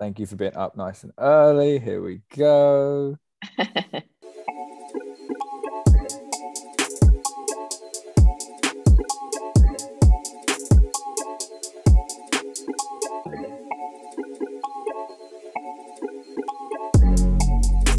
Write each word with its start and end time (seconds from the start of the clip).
Thank 0.00 0.18
you 0.18 0.24
for 0.24 0.36
being 0.36 0.56
up 0.56 0.78
nice 0.78 1.02
and 1.02 1.12
early. 1.18 1.78
Here 1.78 2.02
we 2.02 2.22
go. 2.34 3.18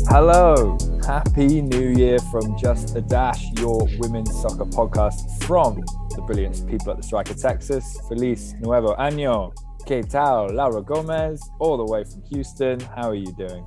Hello, 0.09 0.77
happy 1.05 1.61
new 1.61 1.89
year 1.89 2.17
from 2.31 2.57
Just 2.57 2.95
a 2.95 3.01
Dash, 3.01 3.45
your 3.57 3.87
women's 3.99 4.41
soccer 4.41 4.65
podcast 4.65 5.43
from 5.43 5.75
the 6.15 6.23
brilliant 6.25 6.67
people 6.67 6.89
at 6.89 6.97
the 6.97 7.03
Striker 7.03 7.35
Texas. 7.35 7.99
Feliz 8.07 8.55
Nuevo 8.59 8.95
Año. 8.95 9.53
Tal? 9.85 10.47
Laura 10.47 10.81
Gomez, 10.81 11.41
all 11.59 11.77
the 11.77 11.85
way 11.85 12.03
from 12.03 12.23
Houston. 12.31 12.79
How 12.79 13.09
are 13.09 13.15
you 13.15 13.31
doing? 13.33 13.65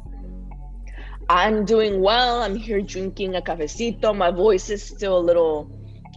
I'm 1.29 1.65
doing 1.65 2.01
well. 2.01 2.43
I'm 2.43 2.55
here 2.55 2.81
drinking 2.81 3.37
a 3.37 3.41
cafecito. 3.41 4.17
My 4.17 4.31
voice 4.31 4.71
is 4.71 4.83
still 4.83 5.19
a 5.19 5.21
little 5.21 5.71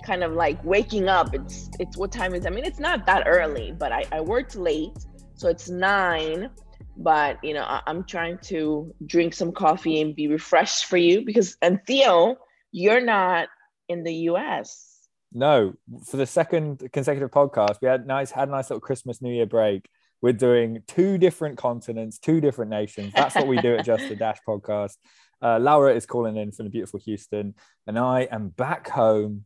kind 0.06 0.24
of 0.24 0.34
like 0.34 0.64
waking 0.64 1.08
up. 1.08 1.34
It's 1.34 1.70
it's 1.80 1.98
what 1.98 2.12
time 2.12 2.34
is? 2.34 2.46
I 2.46 2.50
mean, 2.50 2.66
it's 2.66 2.80
not 2.80 3.06
that 3.06 3.24
early, 3.26 3.74
but 3.78 3.92
I, 3.92 4.06
I 4.12 4.22
worked 4.22 4.56
late, 4.56 4.98
so 5.36 5.50
it's 5.50 5.70
nine. 5.70 6.50
But 6.98 7.44
you 7.44 7.54
know, 7.54 7.64
I, 7.64 7.82
I'm 7.88 8.04
trying 8.04 8.40
to 8.44 8.94
drink 9.06 9.34
some 9.34 9.52
coffee 9.52 10.02
and 10.02 10.16
be 10.16 10.28
refreshed 10.28 10.86
for 10.86 10.98
you 10.98 11.24
because 11.24 11.58
and 11.62 11.80
Theo, 11.86 12.38
you're 12.72 13.02
not 13.02 13.48
in 13.90 14.04
the 14.04 14.14
US. 14.32 14.97
No, 15.34 15.74
for 16.06 16.18
the 16.18 16.26
second 16.26 16.90
consecutive 16.94 17.32
podcast, 17.32 17.78
we 17.82 17.88
had 17.88 18.08
nice 18.08 18.32
had 18.32 18.48
a 18.48 18.52
nice 18.52 18.70
little 18.70 18.82
Christmas 18.82 19.22
New 19.22 19.32
Year 19.32 19.46
break. 19.46 19.88
We're 20.22 20.34
doing 20.34 20.82
two 20.88 21.18
different 21.18 21.58
continents, 21.58 22.18
two 22.18 22.42
different 22.42 22.72
nations. 22.72 23.14
That's 23.16 23.36
what 23.36 23.48
we 23.48 23.58
do 23.58 23.76
at 23.76 23.86
Just 23.86 24.10
the 24.10 24.16
Dash 24.24 24.40
podcast. 24.48 24.96
Uh, 25.42 25.60
Laura 25.60 25.94
is 25.94 26.06
calling 26.06 26.38
in 26.38 26.52
from 26.52 26.66
the 26.66 26.72
beautiful 26.72 27.00
Houston, 27.06 27.54
and 27.86 28.00
I 28.00 28.22
am 28.32 28.50
back 28.50 28.90
home 28.90 29.46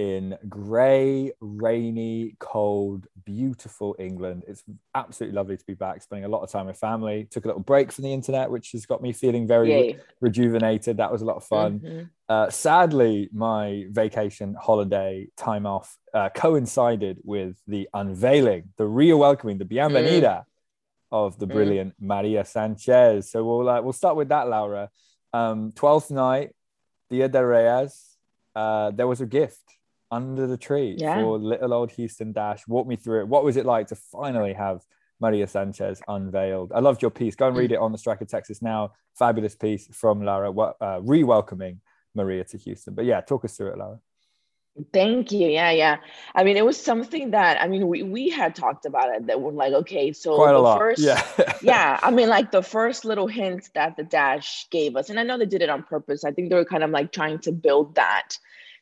in 0.00 0.34
grey, 0.48 1.30
rainy, 1.40 2.34
cold, 2.38 3.06
beautiful 3.26 3.94
England. 3.98 4.44
It's 4.48 4.64
absolutely 4.94 5.36
lovely 5.36 5.58
to 5.58 5.66
be 5.66 5.74
back, 5.74 6.00
spending 6.02 6.24
a 6.24 6.28
lot 6.28 6.42
of 6.42 6.50
time 6.50 6.66
with 6.68 6.78
family. 6.78 7.28
Took 7.30 7.44
a 7.44 7.48
little 7.48 7.62
break 7.62 7.92
from 7.92 8.04
the 8.04 8.12
internet, 8.14 8.50
which 8.50 8.72
has 8.72 8.86
got 8.86 9.02
me 9.02 9.12
feeling 9.12 9.46
very 9.46 9.70
rejuvenated. 10.20 10.96
That 10.96 11.12
was 11.12 11.20
a 11.20 11.26
lot 11.26 11.36
of 11.36 11.44
fun. 11.44 11.80
Mhm. 11.80 12.10
Uh, 12.30 12.48
sadly, 12.48 13.28
my 13.30 13.84
vacation 13.90 14.54
holiday 14.54 15.28
time 15.36 15.66
off 15.66 15.98
uh, 16.14 16.30
coincided 16.30 17.18
with 17.22 17.60
the 17.66 17.86
unveiling, 17.92 18.64
the 18.78 18.86
real 18.86 19.18
welcoming, 19.18 19.58
the 19.58 19.64
bienvenida 19.66 20.46
of 21.12 21.38
the 21.38 21.46
Mm. 21.46 21.52
brilliant 21.52 21.94
Maria 22.00 22.44
Sanchez. 22.44 23.30
So 23.30 23.44
we'll 23.44 23.68
uh, 23.68 23.82
we'll 23.82 23.92
start 23.92 24.16
with 24.16 24.30
that, 24.30 24.48
Laura. 24.48 24.88
Um, 25.34 25.72
Twelfth 25.72 26.10
night, 26.10 26.48
Dia 27.10 27.28
de 27.28 27.44
Reyes. 27.44 28.16
Uh, 28.56 28.90
there 28.92 29.06
was 29.06 29.20
a 29.20 29.26
gift 29.26 29.60
under 30.10 30.46
the 30.46 30.56
tree 30.56 30.96
Yeah. 30.98 31.22
for 31.22 31.38
little 31.38 31.72
old 31.72 31.90
Houston 31.92 32.32
Dash. 32.32 32.66
Walk 32.66 32.86
me 32.86 32.96
through 32.96 33.20
it. 33.20 33.28
What 33.28 33.44
was 33.44 33.56
it 33.56 33.66
like 33.66 33.88
to 33.88 33.96
finally 33.96 34.52
have 34.52 34.84
Maria 35.20 35.46
Sanchez 35.46 36.00
unveiled? 36.08 36.72
I 36.72 36.80
loved 36.80 37.02
your 37.02 37.10
piece. 37.10 37.36
Go 37.36 37.48
and 37.48 37.56
read 37.56 37.72
it 37.72 37.78
on 37.78 37.92
the 37.92 37.98
Striker 37.98 38.24
Texas 38.24 38.62
now. 38.62 38.92
Fabulous 39.14 39.54
piece 39.54 39.86
from 39.92 40.22
Lara, 40.22 40.50
uh, 40.50 41.00
re-welcoming 41.02 41.80
Maria 42.14 42.44
to 42.44 42.58
Houston. 42.58 42.94
But 42.94 43.04
yeah, 43.04 43.20
talk 43.20 43.44
us 43.44 43.56
through 43.56 43.68
it, 43.72 43.78
Lara. 43.78 43.98
Thank 44.92 45.32
you. 45.32 45.48
Yeah, 45.48 45.72
yeah. 45.72 45.96
I 46.34 46.44
mean, 46.44 46.56
it 46.56 46.64
was 46.64 46.80
something 46.80 47.32
that 47.32 47.60
I 47.60 47.66
mean, 47.66 47.88
we 47.88 48.02
we 48.02 48.28
had 48.30 48.54
talked 48.54 48.86
about 48.86 49.14
it 49.14 49.26
that 49.26 49.40
we're 49.40 49.52
like, 49.52 49.72
okay, 49.72 50.12
so 50.12 50.36
Quite 50.36 50.52
the 50.52 50.76
first 50.78 51.02
yeah. 51.02 51.58
yeah, 51.62 52.00
I 52.02 52.10
mean, 52.10 52.28
like 52.28 52.50
the 52.50 52.62
first 52.62 53.04
little 53.04 53.26
hints 53.26 53.70
that 53.74 53.96
the 53.96 54.04
Dash 54.04 54.68
gave 54.70 54.96
us, 54.96 55.10
and 55.10 55.18
I 55.18 55.24
know 55.24 55.36
they 55.38 55.46
did 55.46 55.60
it 55.62 55.70
on 55.70 55.82
purpose. 55.82 56.24
I 56.24 56.30
think 56.30 56.50
they 56.50 56.56
were 56.56 56.64
kind 56.64 56.84
of 56.84 56.90
like 56.90 57.12
trying 57.12 57.40
to 57.40 57.52
build 57.52 57.96
that 57.96 58.38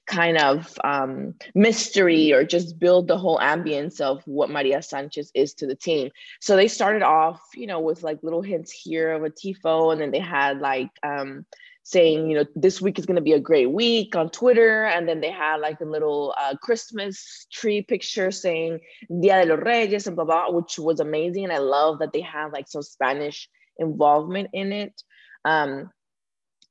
kind 0.09 0.39
of 0.39 0.77
um, 0.83 1.35
mystery 1.55 2.33
or 2.33 2.43
just 2.43 2.79
build 2.79 3.07
the 3.07 3.19
whole 3.19 3.39
ambience 3.39 4.01
of 4.01 4.23
what 4.25 4.51
Maria 4.51 4.83
Sanchez 4.83 5.31
is 5.35 5.55
to 5.55 5.67
the 5.67 5.77
team. 5.77 6.11
So 6.41 6.57
they 6.57 6.67
started 6.67 7.03
off, 7.03 7.41
you 7.55 7.67
know, 7.67 7.81
with 7.81 8.03
like 8.03 8.23
little 8.23 8.43
hints 8.43 8.73
here 8.73 9.13
of 9.13 9.23
a 9.23 9.31
tifo, 9.31 9.93
and 9.93 10.01
then 10.01 10.11
they 10.11 10.19
had 10.19 10.61
like 10.61 10.91
um, 11.03 11.45
saying, 11.83 12.31
you 12.31 12.39
know, 12.39 12.45
this 12.57 12.81
week 12.81 12.99
is 12.99 13.07
going 13.07 13.17
to 13.17 13.23
be 13.23 13.35
a 13.35 13.41
great 13.41 13.71
week 13.71 14.17
on 14.17 14.31
Twitter, 14.31 14.85
and 14.85 15.07
then 15.07 15.21
they 15.21 15.31
had 15.31 15.57
like 15.57 15.81
a 15.81 15.85
little 15.85 16.35
uh, 16.41 16.55
Christmas 16.63 17.47
tree 17.53 17.83
picture 17.83 18.31
saying 18.31 18.81
Dia 19.21 19.45
de 19.45 19.55
los 19.55 19.65
Reyes 19.65 20.07
and 20.07 20.17
blah 20.17 20.25
blah, 20.25 20.51
which 20.51 20.79
was 20.79 21.01
amazing, 21.01 21.45
and 21.45 21.53
I 21.53 21.59
love 21.59 21.99
that 22.01 22.13
they 22.13 22.23
have 22.23 22.53
like 22.53 22.69
some 22.69 22.83
Spanish 22.83 23.49
involvement 23.79 24.49
in 24.53 24.73
it. 24.73 25.03
Um, 25.45 25.91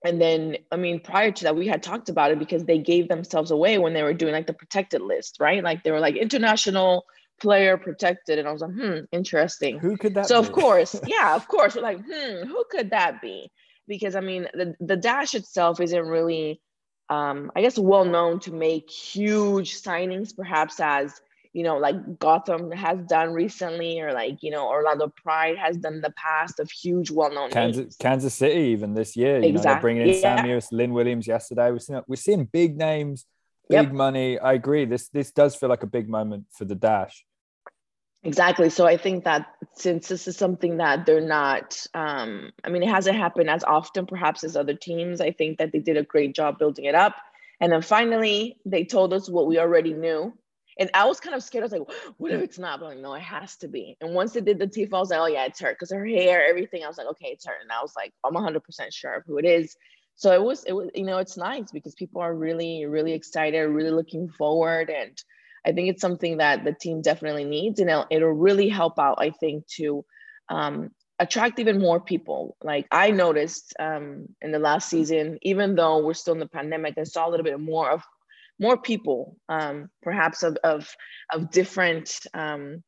and 0.05 0.21
then, 0.21 0.57
I 0.71 0.77
mean, 0.77 0.99
prior 0.99 1.31
to 1.31 1.43
that, 1.45 1.55
we 1.55 1.67
had 1.67 1.81
talked 1.83 2.09
about 2.09 2.31
it 2.31 2.39
because 2.39 2.65
they 2.65 2.77
gave 2.77 3.07
themselves 3.09 3.51
away 3.51 3.77
when 3.77 3.93
they 3.93 4.03
were 4.03 4.13
doing 4.13 4.33
like 4.33 4.47
the 4.47 4.53
protected 4.53 5.01
list, 5.01 5.37
right? 5.39 5.63
Like 5.63 5.83
they 5.83 5.91
were 5.91 5.99
like 5.99 6.15
international 6.15 7.05
player 7.39 7.77
protected, 7.77 8.39
and 8.39 8.47
I 8.47 8.51
was 8.51 8.61
like, 8.61 8.73
hmm, 8.73 8.99
interesting. 9.11 9.79
Who 9.79 9.97
could 9.97 10.15
that 10.15 10.27
So 10.27 10.39
be? 10.39 10.47
of 10.47 10.51
course, 10.51 10.99
yeah, 11.05 11.35
of 11.35 11.47
course, 11.47 11.75
we're 11.75 11.81
like, 11.81 11.99
hmm, 12.05 12.47
who 12.47 12.63
could 12.69 12.91
that 12.91 13.21
be? 13.21 13.51
Because 13.87 14.15
I 14.15 14.21
mean, 14.21 14.47
the 14.53 14.75
the 14.79 14.97
dash 14.97 15.33
itself 15.33 15.79
isn't 15.81 16.07
really, 16.07 16.61
um, 17.09 17.51
I 17.55 17.61
guess, 17.61 17.77
well 17.79 18.05
known 18.05 18.39
to 18.41 18.51
make 18.53 18.89
huge 18.91 19.81
signings, 19.81 20.35
perhaps 20.35 20.79
as 20.79 21.19
you 21.57 21.63
know, 21.63 21.77
like 21.87 22.19
Gotham 22.19 22.69
has 22.71 22.99
done 23.15 23.29
recently, 23.33 23.99
or 23.99 24.13
like 24.13 24.43
you 24.43 24.51
know, 24.51 24.65
Orlando 24.67 25.07
Pride 25.23 25.57
has 25.57 25.75
done 25.77 25.95
in 25.95 26.01
the 26.01 26.13
past 26.27 26.59
of 26.59 26.69
huge, 26.69 27.09
well-known 27.09 27.49
Kansas, 27.49 27.85
names. 27.85 27.97
Kansas 28.05 28.35
City, 28.41 28.65
even 28.75 28.93
this 28.93 29.11
year, 29.17 29.37
you 29.37 29.39
know, 29.39 29.41
they're 29.41 29.49
Exactly, 29.57 29.81
bringing 29.85 30.03
in 30.03 30.09
yeah. 30.09 30.21
Sam 30.21 30.45
Mewis, 30.45 30.67
Lynn 30.71 30.93
Williams 30.93 31.25
yesterday. 31.25 31.71
We're 31.71 31.79
seeing, 31.79 32.01
we're 32.07 32.15
seeing 32.27 32.45
big 32.45 32.77
names, 32.77 33.25
big 33.69 33.89
Yep. 33.89 33.91
money. 33.91 34.37
I 34.49 34.53
agree. 34.53 34.85
This 34.85 35.09
this 35.09 35.31
does 35.31 35.55
feel 35.55 35.69
like 35.69 35.81
a 35.81 35.87
big 35.97 36.07
moment 36.17 36.45
for 36.51 36.65
the 36.65 36.75
Dash. 36.75 37.25
Exactly. 38.23 38.69
So 38.69 38.85
I 38.85 38.97
think 38.97 39.23
that 39.23 39.47
since 39.73 40.09
this 40.09 40.27
is 40.27 40.37
something 40.37 40.77
that 40.77 41.05
they're 41.07 41.21
not, 41.21 41.67
um, 41.93 42.51
I 42.63 42.69
mean, 42.69 42.83
it 42.83 42.89
hasn't 42.89 43.17
happened 43.17 43.49
as 43.49 43.63
often 43.63 44.05
perhaps 44.05 44.43
as 44.43 44.55
other 44.55 44.73
teams. 44.75 45.21
I 45.21 45.31
think 45.31 45.57
that 45.57 45.71
they 45.71 45.79
did 45.79 45.97
a 45.97 46.03
great 46.03 46.35
job 46.35 46.59
building 46.59 46.85
it 46.85 46.95
up. 46.95 47.15
And 47.59 47.71
then 47.71 47.81
finally, 47.81 48.57
they 48.65 48.83
told 48.83 49.13
us 49.13 49.27
what 49.27 49.47
we 49.47 49.57
already 49.57 49.93
knew. 49.93 50.33
And 50.79 50.89
I 50.93 51.05
was 51.05 51.19
kind 51.19 51.35
of 51.35 51.43
scared. 51.43 51.63
I 51.63 51.65
was 51.65 51.71
like, 51.71 52.13
what 52.17 52.31
if 52.31 52.41
it's 52.41 52.59
not? 52.59 52.79
But 52.79 52.87
like, 52.87 52.99
no, 52.99 53.13
it 53.13 53.21
has 53.21 53.55
to 53.57 53.67
be. 53.67 53.97
And 54.01 54.13
once 54.13 54.33
they 54.33 54.41
did 54.41 54.59
the 54.59 54.67
Tifo, 54.67 54.93
I 54.93 54.99
was 54.99 55.09
like, 55.09 55.19
oh, 55.19 55.25
yeah, 55.25 55.45
it's 55.45 55.59
her. 55.59 55.71
Because 55.71 55.91
her 55.91 56.05
hair, 56.05 56.47
everything, 56.47 56.83
I 56.83 56.87
was 56.87 56.97
like, 56.97 57.07
okay, 57.07 57.29
it's 57.29 57.45
her. 57.45 57.53
And 57.61 57.71
I 57.71 57.81
was 57.81 57.93
like, 57.95 58.13
I'm 58.23 58.33
100% 58.33 58.61
sure 58.91 59.15
of 59.15 59.23
who 59.25 59.37
it 59.37 59.45
is. 59.45 59.75
So 60.15 60.33
it 60.33 60.41
was, 60.41 60.63
it 60.63 60.73
was, 60.73 60.89
you 60.95 61.05
know, 61.05 61.17
it's 61.19 61.37
nice 61.37 61.71
because 61.71 61.93
people 61.95 62.21
are 62.21 62.33
really, 62.33 62.85
really 62.85 63.13
excited, 63.13 63.67
really 63.67 63.91
looking 63.91 64.29
forward. 64.29 64.89
And 64.89 65.21
I 65.65 65.71
think 65.73 65.89
it's 65.89 66.01
something 66.01 66.37
that 66.37 66.63
the 66.63 66.73
team 66.73 67.01
definitely 67.01 67.43
needs, 67.43 67.79
and 67.79 67.89
it'll, 67.89 68.05
it'll 68.09 68.29
really 68.31 68.69
help 68.69 68.97
out. 68.97 69.17
I 69.19 69.31
think 69.31 69.67
to 69.75 70.05
um, 70.49 70.91
attract 71.19 71.59
even 71.59 71.79
more 71.79 71.99
people. 71.99 72.55
Like 72.63 72.87
I 72.91 73.11
noticed 73.11 73.75
um, 73.79 74.27
in 74.41 74.51
the 74.51 74.59
last 74.59 74.89
season, 74.89 75.39
even 75.41 75.75
though 75.75 76.03
we're 76.03 76.13
still 76.13 76.33
in 76.33 76.39
the 76.39 76.47
pandemic, 76.47 76.97
I 76.97 77.03
saw 77.03 77.27
a 77.27 77.29
little 77.29 77.43
bit 77.43 77.59
more 77.59 77.89
of 77.89 78.03
more 78.59 78.77
people, 78.77 79.37
um, 79.49 79.89
perhaps 80.01 80.43
of 80.43 80.57
of 80.63 80.89
of 81.31 81.51
different, 81.51 82.19
um, 82.33 82.83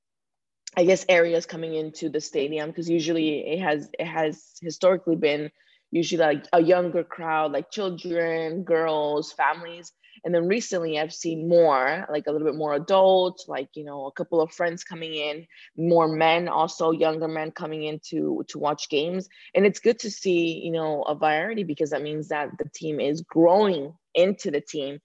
I 0.75 0.85
guess, 0.85 1.05
areas 1.09 1.45
coming 1.45 1.75
into 1.75 2.09
the 2.09 2.21
stadium 2.21 2.69
because 2.69 2.89
usually 2.89 3.39
it 3.39 3.59
has 3.59 3.89
it 3.97 4.05
has 4.05 4.53
historically 4.61 5.15
been 5.15 5.51
usually 5.91 6.23
like 6.23 6.45
a 6.53 6.61
younger 6.61 7.03
crowd, 7.03 7.51
like 7.51 7.71
children, 7.71 8.63
girls, 8.63 9.31
families. 9.31 9.91
And 10.25 10.35
then 10.35 10.47
recently 10.47 10.99
I've 10.99 11.13
seen 11.13 11.47
more, 11.47 12.05
like 12.11 12.27
a 12.27 12.31
little 12.31 12.47
bit 12.47 12.57
more 12.57 12.73
adult, 12.73 13.45
like, 13.47 13.69
you 13.73 13.85
know, 13.85 14.05
a 14.05 14.11
couple 14.11 14.41
of 14.41 14.51
friends 14.51 14.83
coming 14.83 15.13
in, 15.13 15.47
more 15.77 16.07
men, 16.07 16.49
also 16.49 16.91
younger 16.91 17.27
men 17.27 17.51
coming 17.51 17.83
in 17.83 17.99
to, 18.09 18.43
to 18.49 18.59
watch 18.59 18.89
games. 18.89 19.29
And 19.55 19.65
it's 19.65 19.79
good 19.79 19.99
to 19.99 20.11
see, 20.11 20.59
you 20.63 20.71
know, 20.71 21.03
a 21.03 21.15
variety 21.15 21.63
because 21.63 21.91
that 21.91 22.01
means 22.01 22.27
that 22.27 22.49
the 22.57 22.69
team 22.69 22.99
is 22.99 23.21
growing 23.21 23.93
into 24.13 24.51
the 24.51 24.61
team 24.61 24.99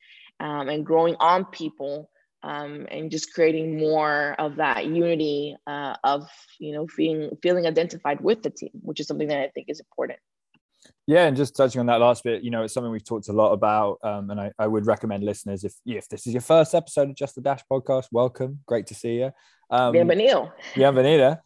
um, 0.44 0.68
and 0.68 0.84
growing 0.84 1.16
on 1.18 1.46
people 1.46 2.10
um, 2.42 2.86
and 2.90 3.10
just 3.10 3.32
creating 3.32 3.78
more 3.78 4.36
of 4.38 4.56
that 4.56 4.84
unity 4.84 5.56
uh, 5.66 5.96
of, 6.04 6.28
you 6.60 6.72
know, 6.74 6.86
feeling, 6.86 7.30
feeling 7.42 7.66
identified 7.66 8.20
with 8.20 8.42
the 8.42 8.50
team, 8.50 8.70
which 8.82 9.00
is 9.00 9.06
something 9.06 9.28
that 9.28 9.40
I 9.40 9.48
think 9.48 9.70
is 9.70 9.80
important. 9.80 10.18
Yeah, 11.06 11.24
and 11.24 11.34
just 11.34 11.56
touching 11.56 11.80
on 11.80 11.86
that 11.86 12.00
last 12.00 12.24
bit, 12.24 12.42
you 12.42 12.50
know, 12.50 12.62
it's 12.62 12.74
something 12.74 12.92
we've 12.92 13.04
talked 13.04 13.28
a 13.28 13.32
lot 13.32 13.52
about, 13.52 13.98
um, 14.02 14.30
and 14.30 14.38
I, 14.38 14.52
I 14.58 14.66
would 14.66 14.86
recommend 14.86 15.24
listeners 15.24 15.64
if 15.64 15.74
if 15.86 16.08
this 16.08 16.26
is 16.26 16.34
your 16.34 16.42
first 16.42 16.74
episode 16.74 17.08
of 17.08 17.16
Just 17.16 17.34
the 17.36 17.40
Dash 17.40 17.62
podcast, 17.70 18.06
welcome, 18.12 18.60
great 18.66 18.86
to 18.88 18.94
see 18.94 19.14
you. 19.20 19.30
Um, 19.70 19.94
Bienvenido. 19.94 20.52
Bienvenida. 20.74 21.40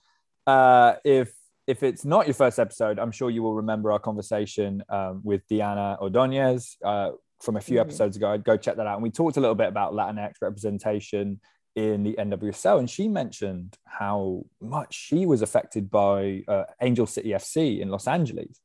Uh, 0.44 0.94
if 1.04 1.32
if 1.68 1.82
it's 1.82 2.04
not 2.04 2.26
your 2.26 2.34
first 2.34 2.58
episode, 2.58 2.98
I'm 2.98 3.12
sure 3.12 3.30
you 3.30 3.42
will 3.42 3.54
remember 3.54 3.92
our 3.92 3.98
conversation 4.00 4.82
um, 4.88 5.20
with 5.22 5.42
Diana 5.48 5.98
Ordonez 6.00 6.76
uh, 6.84 7.10
from 7.40 7.56
a 7.56 7.60
few 7.60 7.76
Mhm. 7.78 7.82
episodes 7.82 8.16
ago. 8.16 8.30
I'd 8.30 8.44
go 8.44 8.56
check 8.56 8.76
that 8.76 8.86
out. 8.86 8.94
And 8.94 9.02
we 9.02 9.10
talked 9.10 9.36
a 9.36 9.40
little 9.40 9.54
bit 9.54 9.68
about 9.68 9.92
Latinx 9.92 10.34
representation 10.42 11.40
in 11.74 12.02
the 12.02 12.18
NWSL, 12.18 12.78
and 12.78 12.90
she 12.90 13.06
mentioned 13.06 13.76
how 13.84 14.44
much 14.60 14.94
she 14.94 15.26
was 15.26 15.42
affected 15.42 15.90
by 15.90 16.42
uh, 16.48 16.64
Angel 16.80 17.06
City 17.06 17.30
FC 17.34 17.80
in 17.80 17.88
Los 17.88 18.08
Angeles. 18.08 18.60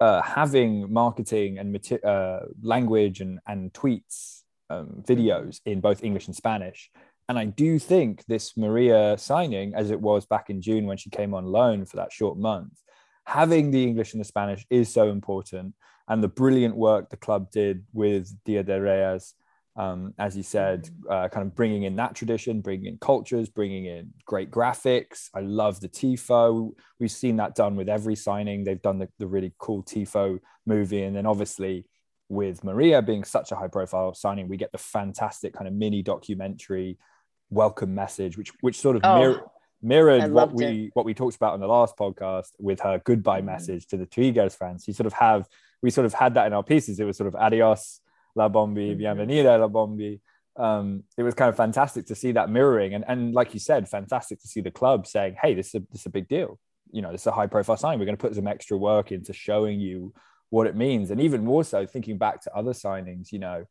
Uh, 0.00 0.22
having 0.22 0.90
marketing 0.90 1.58
and 1.58 1.78
uh, 2.02 2.40
language 2.62 3.20
and, 3.20 3.38
and 3.46 3.70
tweets, 3.74 4.40
um, 4.70 5.02
videos 5.06 5.60
in 5.66 5.80
both 5.80 6.02
English 6.02 6.26
and 6.26 6.34
Spanish. 6.34 6.90
And 7.28 7.38
I 7.38 7.44
do 7.44 7.78
think 7.78 8.24
this 8.24 8.56
Maria 8.56 9.18
signing, 9.18 9.74
as 9.74 9.90
it 9.90 10.00
was 10.00 10.24
back 10.24 10.48
in 10.48 10.62
June 10.62 10.86
when 10.86 10.96
she 10.96 11.10
came 11.10 11.34
on 11.34 11.44
loan 11.44 11.84
for 11.84 11.96
that 11.96 12.12
short 12.12 12.38
month, 12.38 12.72
having 13.26 13.70
the 13.70 13.84
English 13.84 14.14
and 14.14 14.20
the 14.20 14.24
Spanish 14.24 14.64
is 14.70 14.90
so 14.90 15.10
important. 15.10 15.74
And 16.10 16.22
the 16.22 16.28
brilliant 16.28 16.76
work 16.76 17.08
the 17.08 17.16
club 17.16 17.50
did 17.50 17.86
with 17.94 18.36
Dia 18.44 18.62
de 18.62 18.78
Reyes 18.78 19.34
um, 19.76 20.12
as 20.18 20.36
you 20.36 20.42
said, 20.42 20.90
uh, 21.08 21.28
kind 21.28 21.46
of 21.46 21.54
bringing 21.54 21.84
in 21.84 21.96
that 21.96 22.14
tradition, 22.14 22.60
bringing 22.60 22.86
in 22.86 22.98
cultures, 22.98 23.48
bringing 23.48 23.86
in 23.86 24.12
great 24.26 24.50
graphics. 24.50 25.30
I 25.34 25.40
love 25.40 25.80
the 25.80 25.88
TIFO. 25.88 26.72
We've 26.98 27.10
seen 27.10 27.36
that 27.36 27.54
done 27.54 27.76
with 27.76 27.88
every 27.88 28.16
signing. 28.16 28.64
They've 28.64 28.82
done 28.82 28.98
the, 28.98 29.08
the 29.18 29.26
really 29.26 29.54
cool 29.58 29.82
TIFO 29.82 30.40
movie. 30.66 31.04
And 31.04 31.14
then 31.14 31.24
obviously, 31.24 31.86
with 32.28 32.62
Maria 32.64 33.00
being 33.00 33.24
such 33.24 33.52
a 33.52 33.56
high 33.56 33.68
profile 33.68 34.12
signing, 34.12 34.48
we 34.48 34.56
get 34.56 34.72
the 34.72 34.78
fantastic 34.78 35.54
kind 35.54 35.68
of 35.68 35.72
mini 35.72 36.02
documentary 36.02 36.98
welcome 37.48 37.94
message, 37.94 38.36
which 38.36 38.52
which 38.60 38.78
sort 38.78 38.96
of 38.96 39.02
oh, 39.04 39.18
mirror, 39.18 39.42
mirrored 39.82 40.30
what 40.30 40.52
we 40.52 40.64
it. 40.64 40.90
what 40.94 41.06
we 41.06 41.14
talked 41.14 41.36
about 41.36 41.54
on 41.54 41.60
the 41.60 41.66
last 41.66 41.96
podcast 41.96 42.50
with 42.58 42.80
her 42.80 43.00
goodbye 43.04 43.38
mm-hmm. 43.38 43.46
message 43.46 43.86
to 43.86 43.96
the 43.96 44.06
Tigres 44.06 44.54
fans. 44.54 44.86
You 44.86 44.94
sort 44.94 45.06
of 45.06 45.12
have 45.14 45.48
we 45.82 45.90
sort 45.90 46.06
of 46.06 46.14
had 46.14 46.34
that 46.34 46.46
in 46.46 46.52
our 46.52 46.62
pieces. 46.62 47.00
It 47.00 47.04
was 47.04 47.16
sort 47.16 47.28
of 47.28 47.36
adios 47.36 48.00
La 48.34 48.48
Bombi, 48.48 48.90
mm-hmm. 48.90 49.00
Bienvenida 49.00 49.58
La 49.58 49.68
Bombi. 49.68 50.20
Um, 50.56 51.04
it 51.16 51.22
was 51.22 51.34
kind 51.34 51.48
of 51.48 51.56
fantastic 51.56 52.06
to 52.06 52.14
see 52.14 52.32
that 52.32 52.50
mirroring, 52.50 52.94
and 52.94 53.04
and 53.06 53.32
like 53.32 53.54
you 53.54 53.60
said, 53.60 53.88
fantastic 53.88 54.40
to 54.40 54.48
see 54.48 54.60
the 54.60 54.70
club 54.70 55.06
saying, 55.06 55.36
"Hey, 55.40 55.54
this 55.54 55.68
is 55.68 55.74
a, 55.76 55.78
this 55.90 56.00
is 56.00 56.06
a 56.06 56.10
big 56.10 56.28
deal. 56.28 56.58
You 56.92 57.02
know, 57.02 57.12
this 57.12 57.22
is 57.22 57.26
a 57.28 57.32
high 57.32 57.46
profile 57.46 57.76
sign. 57.76 57.98
We're 57.98 58.04
going 58.04 58.16
to 58.16 58.20
put 58.20 58.34
some 58.34 58.46
extra 58.46 58.76
work 58.76 59.12
into 59.12 59.32
showing 59.32 59.80
you 59.80 60.12
what 60.50 60.66
it 60.66 60.76
means." 60.76 61.10
And 61.10 61.20
even 61.20 61.44
more 61.44 61.64
so, 61.64 61.86
thinking 61.86 62.18
back 62.18 62.42
to 62.42 62.54
other 62.54 62.72
signings, 62.72 63.32
you 63.32 63.38
know, 63.38 63.64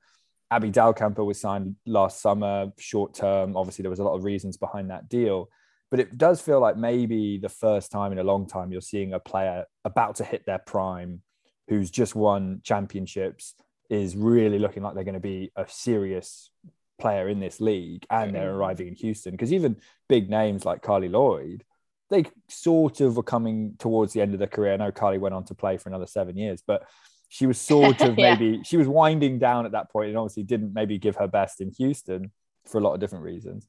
Abby 0.52 0.72
Dahlkemper 0.72 1.26
was 1.26 1.40
signed 1.40 1.76
last 1.86 2.22
summer, 2.22 2.72
short 2.80 3.14
term. 3.14 3.56
Obviously, 3.56 3.84
there 3.84 3.92
was 3.92 4.00
a 4.00 4.04
lot 4.04 4.16
of 4.16 4.24
reasons 4.24 4.58
behind 4.58 4.90
that 4.90 5.10
deal, 5.10 5.50
but 5.92 6.00
it 6.00 6.18
does 6.18 6.42
feel 6.42 6.60
like 6.60 6.78
maybe 6.78 7.38
the 7.38 7.50
first 7.50 7.92
time 7.92 8.12
in 8.12 8.20
a 8.20 8.24
long 8.24 8.48
time 8.48 8.72
you're 8.72 8.82
seeing 8.82 9.14
a 9.14 9.20
player 9.20 9.66
about 9.86 10.16
to 10.16 10.24
hit 10.24 10.46
their 10.46 10.60
prime, 10.60 11.22
who's 11.70 11.90
just 11.90 12.16
won 12.16 12.60
championships 12.64 13.56
is 13.90 14.16
really 14.16 14.60
looking 14.60 14.84
like 14.84 14.94
they're 14.94 15.04
going 15.04 15.14
to 15.14 15.20
be 15.20 15.52
a 15.56 15.66
serious 15.68 16.52
player 17.00 17.30
in 17.30 17.40
this 17.40 17.62
league 17.62 18.06
and 18.10 18.36
they're 18.36 18.54
arriving 18.54 18.88
in 18.88 18.96
Houston 18.96 19.32
because 19.32 19.54
even 19.54 19.78
big 20.10 20.30
names 20.30 20.66
like 20.66 20.82
Carli 20.82 21.10
Lloyd 21.10 21.64
they 22.10 22.26
sort 22.48 23.02
of 23.02 23.16
were 23.16 23.24
coming 23.24 23.76
towards 23.78 24.14
the 24.14 24.22
end 24.22 24.34
of 24.34 24.40
their 24.40 24.48
career. 24.48 24.74
I 24.74 24.78
know 24.78 24.92
Carli 24.92 25.20
went 25.20 25.36
on 25.36 25.44
to 25.46 25.56
play 25.56 25.78
for 25.78 25.90
another 25.90 26.08
seven 26.08 26.38
years, 26.38 26.64
but 26.66 26.84
she 27.30 27.46
was 27.46 27.60
sort 27.62 28.02
of 28.02 28.18
yeah. 28.18 28.34
maybe 28.34 28.64
she 28.64 28.78
was 28.78 28.88
winding 28.88 29.40
down 29.40 29.66
at 29.66 29.72
that 29.74 29.92
point 29.92 30.10
and 30.10 30.18
obviously 30.18 30.44
didn't 30.44 30.74
maybe 30.74 30.98
give 30.98 31.16
her 31.18 31.28
best 31.28 31.62
in 31.62 31.72
Houston 31.78 32.32
for 32.66 32.80
a 32.80 32.82
lot 32.82 32.94
of 32.94 33.00
different 33.00 33.24
reasons. 33.24 33.68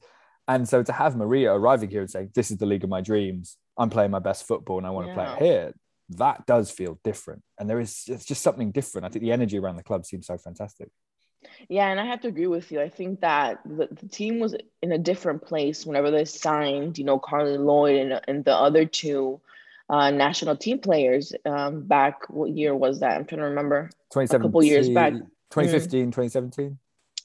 And 0.49 0.69
so 0.69 0.83
to 0.83 0.93
have 0.93 1.17
Maria 1.17 1.53
arriving 1.53 1.91
here 1.91 2.01
and 2.01 2.11
saying, 2.11 2.31
This 2.35 2.51
is 2.51 2.57
the 2.57 2.67
league 2.67 2.83
of 2.83 2.91
my 2.91 3.01
dreams, 3.01 3.57
I'm 3.77 3.91
playing 3.91 4.11
my 4.11 4.19
best 4.19 4.47
football 4.47 4.79
and 4.79 4.87
I 4.87 4.91
want 4.91 5.09
yeah. 5.09 5.15
to 5.15 5.21
play 5.21 5.33
it 5.33 5.53
here, 5.53 5.75
that 6.17 6.47
does 6.47 6.71
feel 6.71 6.99
different. 7.05 7.43
And 7.59 7.69
there 7.69 7.81
is 7.81 8.05
it's 8.07 8.25
just 8.25 8.43
something 8.43 8.71
different. 8.71 9.07
I 9.07 9.09
think 9.09 9.23
the 9.23 9.33
energy 9.33 9.59
around 9.59 9.77
the 9.77 9.83
club 9.83 10.07
seems 10.07 10.27
so 10.27 10.37
fantastic. 10.39 10.91
Yeah, 11.69 11.89
and 11.89 11.99
I 11.99 12.05
have 12.05 12.21
to 12.23 12.29
agree 12.29 12.49
with 12.49 12.71
you. 12.71 12.81
I 12.81 12.91
think 12.91 13.21
that 13.21 13.61
the, 13.65 13.89
the 13.91 14.09
team 14.09 14.41
was 14.41 14.55
in 14.83 14.93
a 14.93 14.99
different 14.99 15.43
place 15.43 15.87
whenever 15.87 16.11
they 16.11 16.27
signed, 16.27 16.99
you 16.99 17.05
know, 17.05 17.19
Carli 17.19 17.57
Lloyd 17.57 17.97
and, 17.97 18.21
and 18.29 18.45
the 18.45 18.55
other 18.55 18.85
two 18.85 19.41
uh, 19.89 20.11
national 20.11 20.57
team 20.57 20.81
players 20.81 21.33
um, 21.47 21.83
back. 21.83 22.29
What 22.29 22.51
year 22.51 22.75
was 22.75 23.01
that? 23.01 23.17
I'm 23.17 23.25
trying 23.25 23.41
to 23.41 23.47
remember. 23.47 23.91
2017, 24.13 24.41
a 24.41 24.45
couple 24.45 24.63
years 24.63 24.91
back. 24.91 25.13
2015, 25.13 26.09
mm. 26.09 26.13
2017 26.13 26.79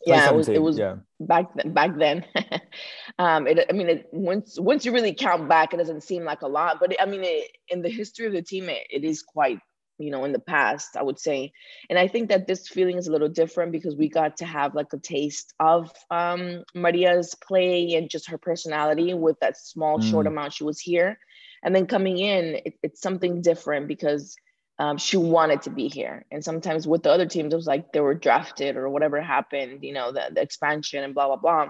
yeah 0.05 0.29
it 0.29 0.35
was 0.35 0.49
it 0.49 0.61
was 0.61 0.77
yeah. 0.77 0.95
back 1.19 1.47
then 1.55 1.73
back 1.73 1.97
then 1.97 2.25
um 3.19 3.47
it 3.47 3.65
i 3.69 3.73
mean 3.73 3.89
it 3.89 4.07
once 4.11 4.59
once 4.59 4.85
you 4.85 4.91
really 4.91 5.13
count 5.13 5.47
back 5.49 5.73
it 5.73 5.77
doesn't 5.77 6.03
seem 6.03 6.23
like 6.23 6.41
a 6.41 6.47
lot 6.47 6.79
but 6.79 6.91
it, 6.91 7.01
i 7.01 7.05
mean 7.05 7.23
it, 7.23 7.51
in 7.69 7.81
the 7.81 7.89
history 7.89 8.25
of 8.25 8.33
the 8.33 8.41
team 8.41 8.69
it, 8.69 8.85
it 8.89 9.03
is 9.03 9.21
quite 9.21 9.59
you 9.97 10.11
know 10.11 10.25
in 10.25 10.31
the 10.31 10.39
past 10.39 10.95
i 10.97 11.03
would 11.03 11.19
say 11.19 11.51
and 11.89 11.97
i 11.97 12.07
think 12.07 12.29
that 12.29 12.47
this 12.47 12.67
feeling 12.67 12.97
is 12.97 13.07
a 13.07 13.11
little 13.11 13.29
different 13.29 13.71
because 13.71 13.95
we 13.95 14.09
got 14.09 14.37
to 14.37 14.45
have 14.45 14.75
like 14.75 14.91
a 14.93 14.97
taste 14.97 15.53
of 15.59 15.91
um 16.11 16.63
maria's 16.73 17.35
play 17.35 17.95
and 17.95 18.09
just 18.09 18.29
her 18.29 18.37
personality 18.37 19.13
with 19.13 19.39
that 19.39 19.57
small 19.57 19.99
mm. 19.99 20.09
short 20.09 20.27
amount 20.27 20.53
she 20.53 20.63
was 20.63 20.79
here 20.79 21.17
and 21.63 21.73
then 21.73 21.87
coming 21.87 22.17
in 22.17 22.59
it, 22.65 22.77
it's 22.83 23.01
something 23.01 23.41
different 23.41 23.87
because 23.87 24.35
um, 24.77 24.97
she 24.97 25.17
wanted 25.17 25.61
to 25.63 25.69
be 25.69 25.87
here. 25.87 26.25
And 26.31 26.43
sometimes 26.43 26.87
with 26.87 27.03
the 27.03 27.11
other 27.11 27.25
teams, 27.25 27.53
it 27.53 27.57
was 27.57 27.67
like 27.67 27.93
they 27.93 28.01
were 28.01 28.13
drafted 28.13 28.75
or 28.75 28.89
whatever 28.89 29.21
happened, 29.21 29.83
you 29.83 29.93
know, 29.93 30.11
the, 30.11 30.29
the 30.33 30.41
expansion 30.41 31.03
and 31.03 31.13
blah, 31.13 31.27
blah, 31.27 31.37
blah. 31.37 31.67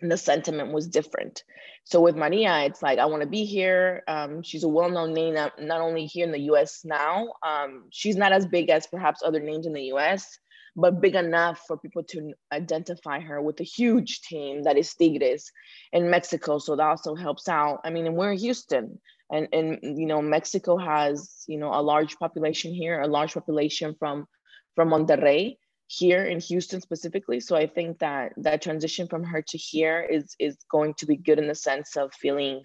And 0.00 0.10
the 0.10 0.16
sentiment 0.16 0.72
was 0.72 0.88
different. 0.88 1.44
So 1.84 2.00
with 2.00 2.16
Maria, 2.16 2.64
it's 2.64 2.82
like, 2.82 2.98
I 2.98 3.06
want 3.06 3.22
to 3.22 3.28
be 3.28 3.44
here. 3.44 4.02
Um, 4.08 4.42
she's 4.42 4.64
a 4.64 4.68
well 4.68 4.90
known 4.90 5.12
name, 5.12 5.34
not, 5.34 5.80
only 5.80 6.06
here 6.06 6.24
in 6.24 6.32
the 6.32 6.52
US 6.52 6.84
now, 6.84 7.28
um, 7.46 7.84
she's 7.90 8.16
not 8.16 8.32
as 8.32 8.46
big 8.46 8.68
as 8.68 8.86
perhaps 8.86 9.22
other 9.24 9.40
names 9.40 9.66
in 9.66 9.72
the 9.72 9.92
US, 9.94 10.38
but 10.76 11.00
big 11.00 11.14
enough 11.14 11.62
for 11.66 11.76
people 11.76 12.02
to 12.04 12.32
identify 12.52 13.20
her 13.20 13.40
with 13.40 13.58
a 13.60 13.64
huge 13.64 14.20
team 14.22 14.64
that 14.64 14.76
is 14.76 14.94
Tigres 14.94 15.50
in 15.92 16.10
Mexico. 16.10 16.58
So 16.58 16.76
that 16.76 16.86
also 16.86 17.14
helps 17.14 17.48
out. 17.48 17.80
I 17.84 17.90
mean, 17.90 18.06
and 18.06 18.16
we're 18.16 18.32
in 18.32 18.38
Houston 18.38 19.00
and 19.30 19.48
and 19.52 19.78
you 19.82 20.06
know 20.06 20.22
mexico 20.22 20.76
has 20.76 21.44
you 21.46 21.58
know 21.58 21.72
a 21.72 21.82
large 21.82 22.18
population 22.18 22.72
here 22.72 23.00
a 23.00 23.06
large 23.06 23.34
population 23.34 23.94
from 23.98 24.26
from 24.74 24.90
monterrey 24.90 25.56
here 25.88 26.26
in 26.26 26.38
houston 26.38 26.80
specifically. 26.80 27.40
So 27.40 27.56
i 27.56 27.66
think 27.66 27.98
that 27.98 28.32
that 28.36 28.62
transition 28.62 29.08
from 29.08 29.24
her 29.24 29.42
to 29.42 29.58
here 29.58 30.00
is 30.02 30.36
is 30.38 30.56
going 30.70 30.94
to 30.94 31.06
be 31.06 31.16
good 31.16 31.38
in 31.38 31.48
the 31.48 31.54
sense 31.54 31.96
of 31.96 32.12
feeling 32.14 32.62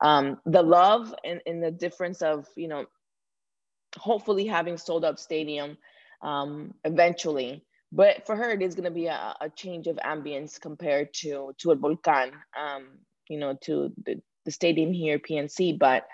um, 0.00 0.38
the 0.44 0.62
love 0.62 1.14
and, 1.24 1.40
and 1.46 1.62
the 1.62 1.70
difference 1.70 2.20
of 2.20 2.46
you 2.56 2.68
know 2.68 2.84
hopefully 3.96 4.46
having 4.46 4.76
sold 4.76 5.04
out 5.04 5.20
stadium 5.20 5.78
um, 6.20 6.74
eventually. 6.84 7.64
But 7.92 8.26
for 8.26 8.34
her 8.34 8.50
it 8.50 8.60
is 8.60 8.74
going 8.74 8.84
to 8.84 8.90
be 8.90 9.06
a, 9.06 9.36
a, 9.40 9.48
change 9.50 9.86
of 9.86 9.96
ambience 9.98 10.60
compared 10.60 11.14
to 11.22 11.52
to 11.58 11.70
a 11.70 11.76
Volcán 11.76 12.32
um, 12.58 12.98
you 13.28 13.38
know 13.38 13.56
to 13.62 13.92
the, 14.04 14.20
the 14.44 14.50
stadium 14.50 14.92
here, 14.92 15.18
PNC. 15.18 15.78
But 15.78 16.06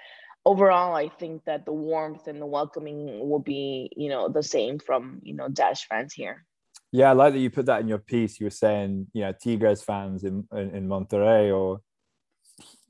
overall, 0.44 0.94
I 0.94 1.08
think 1.08 1.44
that 1.44 1.64
the 1.64 1.72
warmth 1.72 2.26
and 2.26 2.40
the 2.40 2.46
welcoming 2.46 3.28
will 3.28 3.40
be, 3.40 3.90
you 3.96 4.08
know, 4.08 4.28
the 4.28 4.42
same 4.42 4.78
from, 4.78 5.20
you 5.22 5.34
know, 5.34 5.48
Dash 5.48 5.86
fans 5.86 6.12
here. 6.12 6.44
Yeah, 6.92 7.10
I 7.10 7.12
like 7.12 7.34
that 7.34 7.38
you 7.38 7.50
put 7.50 7.66
that 7.66 7.80
in 7.80 7.88
your 7.88 7.98
piece. 7.98 8.40
You 8.40 8.46
were 8.46 8.50
saying, 8.50 9.06
you 9.12 9.22
know, 9.22 9.32
Tigres 9.32 9.82
fans 9.82 10.24
in, 10.24 10.46
in, 10.52 10.74
in 10.74 10.88
Monterrey 10.88 11.54
or 11.56 11.80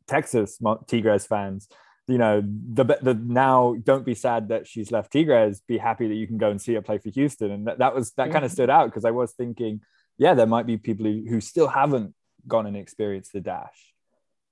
Texas 0.07 0.59
Tigres 0.88 1.26
fans, 1.26 1.69
you 2.09 2.19
know, 2.19 2.43
the, 2.43 2.85
the 2.85 3.14
now 3.14 3.76
don't 3.85 4.05
be 4.05 4.14
sad 4.14 4.49
that 4.49 4.67
she's 4.67 4.91
left 4.91 5.12
Tigres, 5.12 5.61
be 5.61 5.79
happy 5.79 6.09
that 6.09 6.14
you 6.14 6.26
can 6.26 6.38
go 6.38 6.50
and 6.50 6.61
see 6.61 6.75
her 6.75 6.83
play 6.83 6.99
for 6.99 7.11
Houston. 7.11 7.50
And 7.50 7.67
that, 7.67 7.79
that 7.79 7.95
was, 7.95 8.12
that 8.12 8.25
mm-hmm. 8.25 8.33
kind 8.33 8.45
of 8.45 8.50
stood 8.50 8.71
out 8.71 8.87
because 8.87 9.05
I 9.05 9.12
was 9.12 9.33
thinking, 9.33 9.83
yeah, 10.19 10.35
there 10.35 10.47
might 10.47 10.67
be 10.67 10.76
people 10.76 11.07
who, 11.07 11.25
who 11.29 11.41
still 11.41 11.69
haven't 11.69 12.14
gone 12.49 12.67
and 12.67 12.76
experienced 12.76 13.33
the 13.33 13.41
dash 13.41 13.93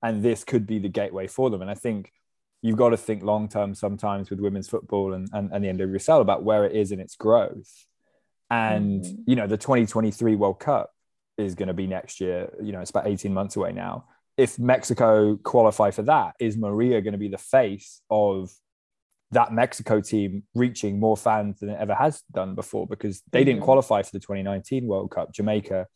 and 0.03 0.23
this 0.23 0.45
could 0.45 0.67
be 0.67 0.79
the 0.79 0.89
gateway 0.89 1.27
for 1.27 1.51
them. 1.51 1.63
And 1.63 1.71
I 1.71 1.75
think 1.75 2.13
you've 2.63 2.77
got 2.77 2.91
to 2.91 2.97
think 2.97 3.23
long 3.23 3.49
term 3.49 3.75
sometimes 3.75 4.31
with 4.31 4.41
women's 4.41 4.69
football 4.69 5.15
and, 5.15 5.29
and, 5.33 5.53
and 5.53 5.65
the 5.65 5.69
NWSL 5.69 6.21
about 6.21 6.43
where 6.43 6.65
it 6.65 6.75
is 6.75 6.93
in 6.93 7.01
its 7.01 7.17
growth. 7.17 7.87
And, 8.51 9.05
mm-hmm. 9.05 9.23
you 9.27 9.37
know, 9.37 9.47
the 9.47 9.59
2023 9.59 10.37
World 10.37 10.61
Cup 10.61 10.91
is 11.37 11.55
going 11.55 11.69
to 11.69 11.75
be 11.75 11.87
next 11.87 12.21
year. 12.21 12.51
You 12.63 12.73
know, 12.73 12.81
it's 12.81 12.91
about 12.91 13.07
18 13.07 13.33
months 13.33 13.57
away 13.57 13.73
now. 13.73 14.07
If 14.37 14.59
Mexico 14.59 15.37
qualify 15.37 15.91
for 15.91 16.03
that, 16.03 16.35
is 16.39 16.57
Maria 16.57 17.01
going 17.01 17.13
to 17.13 17.19
be 17.19 17.29
the 17.29 17.39
face 17.39 18.01
of 18.09 18.51
that 19.33 19.53
Mexico 19.53 20.01
team 20.01 20.45
reaching 20.55 20.99
more 20.99 21.17
fans 21.17 21.61
than 21.61 21.71
it 21.71 21.79
ever 21.79 21.95
has 21.95 22.23
done 22.33 22.55
before? 22.55 22.87
Because 22.87 23.23
they 23.31 23.41
mm-hmm. 23.41 23.47
didn't 23.47 23.63
qualify 23.63 24.03
for 24.03 24.13
the 24.13 24.21
2019 24.21 24.87
World 24.87 25.11
Cup. 25.11 25.33
Jamaica 25.33 25.87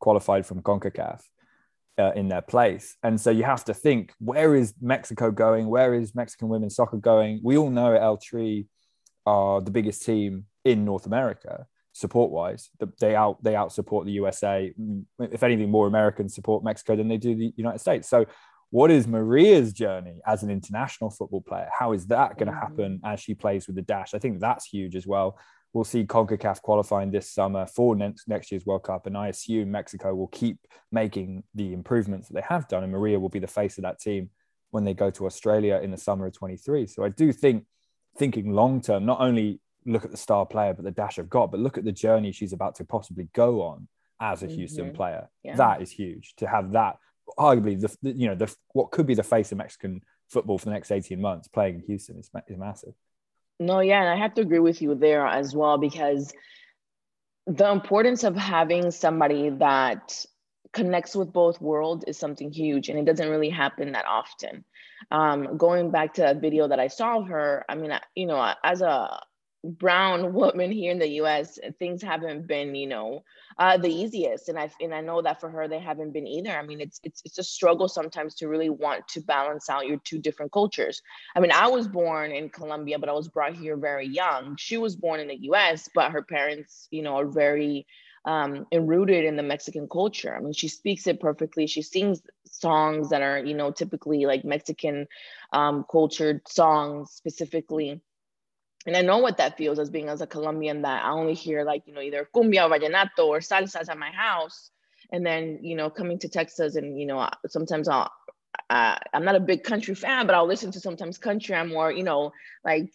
qualified 0.00 0.46
from 0.46 0.62
CONCACAF 0.62 1.20
uh, 2.00 2.12
in 2.12 2.28
their 2.28 2.40
place. 2.40 2.96
And 3.02 3.20
so 3.20 3.30
you 3.30 3.44
have 3.44 3.64
to 3.66 3.74
think, 3.74 4.12
where 4.18 4.54
is 4.54 4.74
Mexico 4.80 5.30
going? 5.30 5.68
Where 5.68 5.94
is 5.94 6.14
Mexican 6.14 6.48
women's 6.48 6.74
soccer 6.74 6.96
going? 6.96 7.40
We 7.42 7.56
all 7.56 7.70
know 7.70 7.92
El 7.94 8.16
Tri 8.16 8.64
are 9.26 9.60
the 9.60 9.70
biggest 9.70 10.02
team 10.04 10.46
in 10.64 10.84
North 10.84 11.06
America 11.06 11.66
support 11.92 12.30
wise. 12.30 12.70
They 13.00 13.14
out 13.14 13.42
they 13.42 13.54
out 13.54 13.72
support 13.72 14.06
the 14.06 14.12
USA. 14.12 14.72
If 15.18 15.42
anything, 15.42 15.70
more 15.70 15.86
Americans 15.86 16.34
support 16.34 16.64
Mexico 16.64 16.96
than 16.96 17.08
they 17.08 17.18
do 17.18 17.34
the 17.34 17.52
United 17.56 17.80
States. 17.80 18.08
So 18.08 18.26
what 18.70 18.90
is 18.90 19.08
Maria's 19.08 19.72
journey 19.72 20.20
as 20.26 20.42
an 20.42 20.50
international 20.50 21.10
football 21.10 21.40
player? 21.40 21.68
How 21.76 21.92
is 21.92 22.06
that 22.06 22.38
going 22.38 22.46
to 22.46 22.52
mm-hmm. 22.52 22.60
happen 22.60 23.00
as 23.04 23.20
she 23.20 23.34
plays 23.34 23.66
with 23.66 23.76
the 23.76 23.82
dash? 23.82 24.14
I 24.14 24.18
think 24.18 24.38
that's 24.38 24.64
huge 24.64 24.94
as 24.94 25.06
well. 25.06 25.38
We'll 25.72 25.84
see 25.84 26.04
CONCACAF 26.04 26.62
qualifying 26.62 27.10
this 27.10 27.30
summer 27.30 27.66
for 27.66 27.94
next, 27.94 28.28
next 28.28 28.50
year's 28.50 28.66
World 28.66 28.82
Cup. 28.82 29.06
And 29.06 29.16
I 29.16 29.28
assume 29.28 29.70
Mexico 29.70 30.14
will 30.14 30.28
keep 30.28 30.58
making 30.90 31.44
the 31.54 31.72
improvements 31.72 32.28
that 32.28 32.34
they 32.34 32.44
have 32.48 32.68
done. 32.68 32.82
And 32.82 32.92
Maria 32.92 33.20
will 33.20 33.28
be 33.28 33.38
the 33.38 33.46
face 33.46 33.78
of 33.78 33.82
that 33.82 34.00
team 34.00 34.30
when 34.70 34.84
they 34.84 34.94
go 34.94 35.10
to 35.10 35.26
Australia 35.26 35.80
in 35.82 35.90
the 35.90 35.96
summer 35.96 36.26
of 36.26 36.32
23. 36.32 36.86
So 36.86 37.04
I 37.04 37.08
do 37.08 37.32
think, 37.32 37.66
thinking 38.18 38.52
long 38.52 38.80
term, 38.80 39.06
not 39.06 39.20
only 39.20 39.60
look 39.86 40.04
at 40.04 40.10
the 40.10 40.16
star 40.16 40.44
player, 40.44 40.74
but 40.74 40.84
the 40.84 40.90
dash 40.90 41.18
of 41.18 41.30
God, 41.30 41.50
but 41.50 41.60
look 41.60 41.78
at 41.78 41.84
the 41.84 41.92
journey 41.92 42.32
she's 42.32 42.52
about 42.52 42.74
to 42.76 42.84
possibly 42.84 43.28
go 43.32 43.62
on 43.62 43.88
as 44.20 44.42
a 44.42 44.46
Houston 44.46 44.86
mm-hmm. 44.86 44.96
player. 44.96 45.30
Yeah. 45.44 45.56
That 45.56 45.80
is 45.80 45.90
huge 45.90 46.34
to 46.38 46.46
have 46.46 46.72
that 46.72 46.96
arguably 47.38 47.80
the, 47.80 47.96
the, 48.02 48.12
you 48.12 48.28
know 48.28 48.34
the 48.34 48.54
what 48.72 48.90
could 48.90 49.06
be 49.06 49.14
the 49.14 49.22
face 49.22 49.52
of 49.52 49.58
Mexican 49.58 50.00
football 50.28 50.58
for 50.58 50.66
the 50.66 50.70
next 50.70 50.90
18 50.90 51.20
months 51.20 51.48
playing 51.48 51.76
in 51.76 51.80
Houston 51.82 52.18
is, 52.18 52.30
is 52.48 52.58
massive. 52.58 52.94
No, 53.60 53.80
yeah, 53.80 54.00
and 54.00 54.08
I 54.08 54.16
have 54.16 54.34
to 54.34 54.40
agree 54.40 54.58
with 54.58 54.80
you 54.80 54.94
there 54.94 55.26
as 55.26 55.54
well 55.54 55.76
because 55.76 56.32
the 57.46 57.70
importance 57.70 58.24
of 58.24 58.34
having 58.34 58.90
somebody 58.90 59.50
that 59.50 60.24
connects 60.72 61.14
with 61.14 61.32
both 61.32 61.60
worlds 61.60 62.04
is 62.06 62.16
something 62.18 62.50
huge 62.50 62.88
and 62.88 62.98
it 62.98 63.04
doesn't 63.04 63.28
really 63.28 63.50
happen 63.50 63.92
that 63.92 64.06
often. 64.06 64.64
Um, 65.10 65.58
going 65.58 65.90
back 65.90 66.14
to 66.14 66.30
a 66.30 66.34
video 66.34 66.68
that 66.68 66.78
i 66.78 66.86
saw 66.88 67.20
of 67.20 67.28
her 67.28 67.64
i 67.70 67.74
mean 67.74 67.90
you 68.14 68.26
know 68.26 68.54
as 68.62 68.82
a 68.82 69.20
brown 69.64 70.32
woman 70.32 70.70
here 70.70 70.90
in 70.92 70.98
the 70.98 71.08
US, 71.22 71.58
things 71.78 72.02
haven't 72.02 72.46
been, 72.46 72.74
you 72.74 72.86
know, 72.86 73.24
uh, 73.58 73.76
the 73.76 73.92
easiest. 73.92 74.48
And 74.48 74.58
I 74.58 74.70
and 74.80 74.94
I 74.94 75.00
know 75.00 75.22
that 75.22 75.40
for 75.40 75.50
her, 75.50 75.68
they 75.68 75.78
haven't 75.78 76.12
been 76.12 76.26
either. 76.26 76.50
I 76.50 76.62
mean, 76.62 76.80
it's 76.80 77.00
it's 77.04 77.22
it's 77.24 77.38
a 77.38 77.42
struggle 77.42 77.88
sometimes 77.88 78.34
to 78.36 78.48
really 78.48 78.70
want 78.70 79.06
to 79.08 79.20
balance 79.20 79.68
out 79.68 79.86
your 79.86 79.98
two 79.98 80.18
different 80.18 80.52
cultures. 80.52 81.02
I 81.36 81.40
mean, 81.40 81.52
I 81.52 81.68
was 81.68 81.88
born 81.88 82.32
in 82.32 82.48
Colombia, 82.48 82.98
but 82.98 83.08
I 83.08 83.12
was 83.12 83.28
brought 83.28 83.54
here 83.54 83.76
very 83.76 84.06
young. 84.06 84.56
She 84.58 84.78
was 84.78 84.96
born 84.96 85.20
in 85.20 85.28
the 85.28 85.38
US, 85.50 85.88
but 85.94 86.12
her 86.12 86.22
parents, 86.22 86.88
you 86.90 87.02
know, 87.02 87.16
are 87.16 87.26
very 87.26 87.86
um, 88.24 88.66
and 88.70 88.88
rooted 88.88 89.24
in 89.24 89.36
the 89.36 89.42
Mexican 89.42 89.88
culture. 89.88 90.34
I 90.36 90.40
mean, 90.40 90.52
she 90.52 90.68
speaks 90.68 91.06
it 91.06 91.20
perfectly. 91.20 91.66
She 91.66 91.82
sings 91.82 92.20
songs 92.44 93.08
that 93.10 93.22
are, 93.22 93.38
you 93.38 93.54
know, 93.54 93.70
typically 93.70 94.26
like 94.26 94.44
Mexican 94.44 95.06
um, 95.52 95.86
cultured 95.90 96.46
songs 96.46 97.12
specifically 97.12 98.00
and 98.86 98.96
I 98.96 99.02
know 99.02 99.18
what 99.18 99.36
that 99.38 99.58
feels 99.58 99.78
as 99.78 99.90
being 99.90 100.08
as 100.08 100.20
a 100.20 100.26
Colombian 100.26 100.82
that 100.82 101.04
I 101.04 101.10
only 101.10 101.34
hear 101.34 101.64
like, 101.64 101.86
you 101.86 101.92
know, 101.92 102.00
either 102.00 102.28
cumbia 102.34 102.68
or 102.68 102.78
vallenato 102.78 103.26
or 103.26 103.40
salsas 103.40 103.88
at 103.88 103.98
my 103.98 104.10
house. 104.10 104.70
And 105.12 105.26
then, 105.26 105.58
you 105.62 105.76
know, 105.76 105.90
coming 105.90 106.18
to 106.20 106.28
Texas 106.28 106.76
and, 106.76 106.98
you 106.98 107.06
know, 107.06 107.28
sometimes 107.48 107.88
I'll, 107.88 108.10
I'm 108.70 109.24
not 109.24 109.34
a 109.34 109.40
big 109.40 109.64
country 109.64 109.94
fan, 109.94 110.26
but 110.26 110.34
I'll 110.34 110.46
listen 110.46 110.70
to 110.72 110.80
sometimes 110.80 111.18
country. 111.18 111.54
I'm 111.54 111.68
more, 111.68 111.90
you 111.90 112.04
know, 112.04 112.32
like 112.64 112.90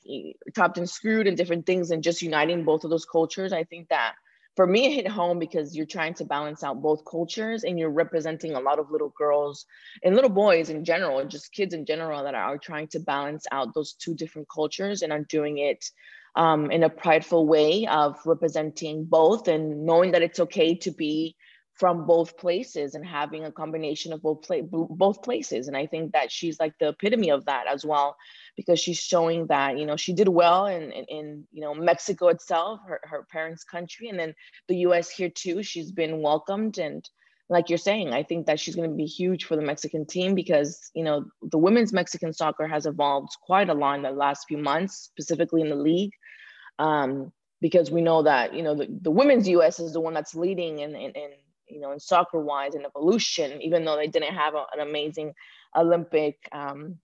chopped 0.55 0.77
and 0.77 0.89
screwed 0.89 1.27
and 1.27 1.37
different 1.37 1.65
things 1.65 1.91
and 1.91 2.03
just 2.03 2.21
uniting 2.21 2.63
both 2.63 2.83
of 2.83 2.89
those 2.89 3.05
cultures. 3.05 3.53
I 3.53 3.65
think 3.65 3.89
that 3.89 4.15
for 4.55 4.65
me, 4.65 4.85
it 4.85 4.93
hit 4.93 5.07
home 5.07 5.37
because 5.37 5.75
you're 5.75 5.85
trying 5.85 6.13
to 6.15 6.25
balance 6.25 6.63
out 6.63 6.81
both 6.81 7.03
cultures 7.09 7.63
and 7.63 7.77
you're 7.77 7.89
representing 7.89 8.53
a 8.53 8.59
lot 8.59 8.79
of 8.79 8.89
little 8.89 9.13
girls 9.17 9.65
and 10.03 10.15
little 10.15 10.29
boys 10.29 10.69
in 10.69 10.85
general, 10.85 11.19
and 11.19 11.29
just 11.29 11.51
kids 11.51 11.73
in 11.73 11.85
general 11.85 12.23
that 12.23 12.35
are 12.35 12.57
trying 12.57 12.87
to 12.89 12.99
balance 12.99 13.45
out 13.51 13.73
those 13.73 13.93
two 13.93 14.15
different 14.15 14.47
cultures 14.47 15.01
and 15.01 15.11
are 15.11 15.23
doing 15.23 15.57
it 15.57 15.83
um, 16.35 16.71
in 16.71 16.83
a 16.83 16.89
prideful 16.89 17.45
way 17.47 17.85
of 17.87 18.17
representing 18.25 19.05
both 19.05 19.47
and 19.47 19.85
knowing 19.85 20.11
that 20.11 20.21
it's 20.21 20.39
okay 20.39 20.75
to 20.75 20.91
be 20.91 21.35
from 21.75 22.05
both 22.05 22.37
places 22.37 22.95
and 22.95 23.05
having 23.05 23.43
a 23.43 23.51
combination 23.51 24.13
of 24.13 24.21
both 24.21 24.47
both 24.69 25.21
places. 25.21 25.67
And 25.67 25.77
i 25.77 25.85
think 25.85 26.13
that 26.13 26.31
she's 26.31 26.59
like 26.59 26.73
the 26.79 26.89
epitome 26.89 27.29
of 27.29 27.45
that 27.45 27.67
as 27.67 27.85
well 27.85 28.15
because 28.55 28.79
she's 28.79 28.97
showing 28.97 29.47
that 29.47 29.77
you 29.77 29.85
know 29.85 29.97
she 29.97 30.13
did 30.13 30.27
well 30.27 30.67
in 30.67 30.91
in, 30.91 31.05
in 31.05 31.47
you 31.51 31.61
know 31.61 31.73
mexico 31.73 32.29
itself 32.29 32.79
her, 32.87 32.99
her 33.03 33.27
parents 33.31 33.63
country 33.63 34.07
and 34.09 34.19
then 34.19 34.33
the 34.67 34.75
us 34.75 35.09
here 35.09 35.29
too. 35.29 35.61
She's 35.63 35.91
been 35.91 36.21
welcomed 36.21 36.77
and 36.77 37.07
like 37.49 37.69
you're 37.69 37.77
saying 37.77 38.11
i 38.13 38.23
think 38.23 38.47
that 38.47 38.59
she's 38.59 38.75
going 38.75 38.89
to 38.89 38.95
be 38.95 39.05
huge 39.05 39.45
for 39.45 39.55
the 39.55 39.61
mexican 39.61 40.05
team 40.05 40.33
because 40.33 40.89
you 40.95 41.03
know 41.03 41.25
the 41.43 41.57
women's 41.57 41.93
mexican 41.93 42.33
soccer 42.33 42.67
has 42.67 42.85
evolved 42.85 43.29
quite 43.41 43.69
a 43.69 43.73
lot 43.73 43.97
in 43.97 44.01
the 44.01 44.09
last 44.09 44.45
few 44.47 44.57
months 44.57 44.95
specifically 44.95 45.61
in 45.61 45.69
the 45.69 45.75
league 45.75 46.11
um, 46.79 47.31
because 47.61 47.89
we 47.91 48.01
know 48.01 48.23
that 48.23 48.53
you 48.53 48.63
know 48.63 48.75
the, 48.75 48.87
the 49.01 49.11
women's 49.11 49.47
us 49.47 49.79
is 49.79 49.93
the 49.93 50.01
one 50.01 50.13
that's 50.13 50.35
leading 50.35 50.79
in, 50.79 50.95
in, 50.95 51.11
in 51.11 51.31
you 51.67 51.79
know, 51.79 51.91
in 51.91 51.99
soccer 51.99 52.39
wise 52.39 52.75
and 52.75 52.85
evolution, 52.85 53.61
even 53.61 53.85
though 53.85 53.95
they 53.95 54.07
didn't 54.07 54.33
have 54.33 54.53
a, 54.55 54.65
an 54.73 54.79
amazing 54.87 55.33
Olympic, 55.75 56.37
um, 56.51 56.97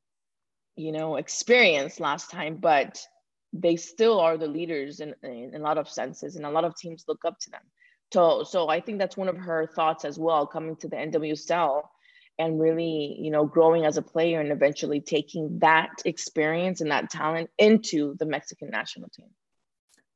you 0.75 0.91
know, 0.91 1.17
experience 1.17 1.99
last 1.99 2.31
time, 2.31 2.57
but 2.57 3.05
they 3.53 3.75
still 3.75 4.19
are 4.19 4.37
the 4.37 4.47
leaders 4.47 4.99
in, 4.99 5.13
in, 5.23 5.55
a 5.55 5.59
lot 5.59 5.77
of 5.77 5.89
senses 5.89 6.35
and 6.35 6.45
a 6.45 6.49
lot 6.49 6.63
of 6.63 6.75
teams 6.75 7.05
look 7.07 7.25
up 7.25 7.37
to 7.39 7.49
them. 7.49 7.61
So, 8.13 8.43
so 8.43 8.69
I 8.69 8.79
think 8.79 8.99
that's 8.99 9.17
one 9.17 9.27
of 9.27 9.37
her 9.37 9.67
thoughts 9.67 10.05
as 10.05 10.17
well, 10.17 10.47
coming 10.47 10.75
to 10.77 10.87
the 10.87 10.95
NWSL 10.95 11.81
and 12.39 12.59
really, 12.59 13.17
you 13.19 13.31
know, 13.31 13.45
growing 13.45 13.85
as 13.85 13.97
a 13.97 14.01
player 14.01 14.39
and 14.39 14.51
eventually 14.51 15.01
taking 15.01 15.59
that 15.59 15.89
experience 16.05 16.81
and 16.81 16.91
that 16.91 17.09
talent 17.09 17.49
into 17.57 18.15
the 18.19 18.25
Mexican 18.25 18.69
national 18.69 19.09
team. 19.09 19.29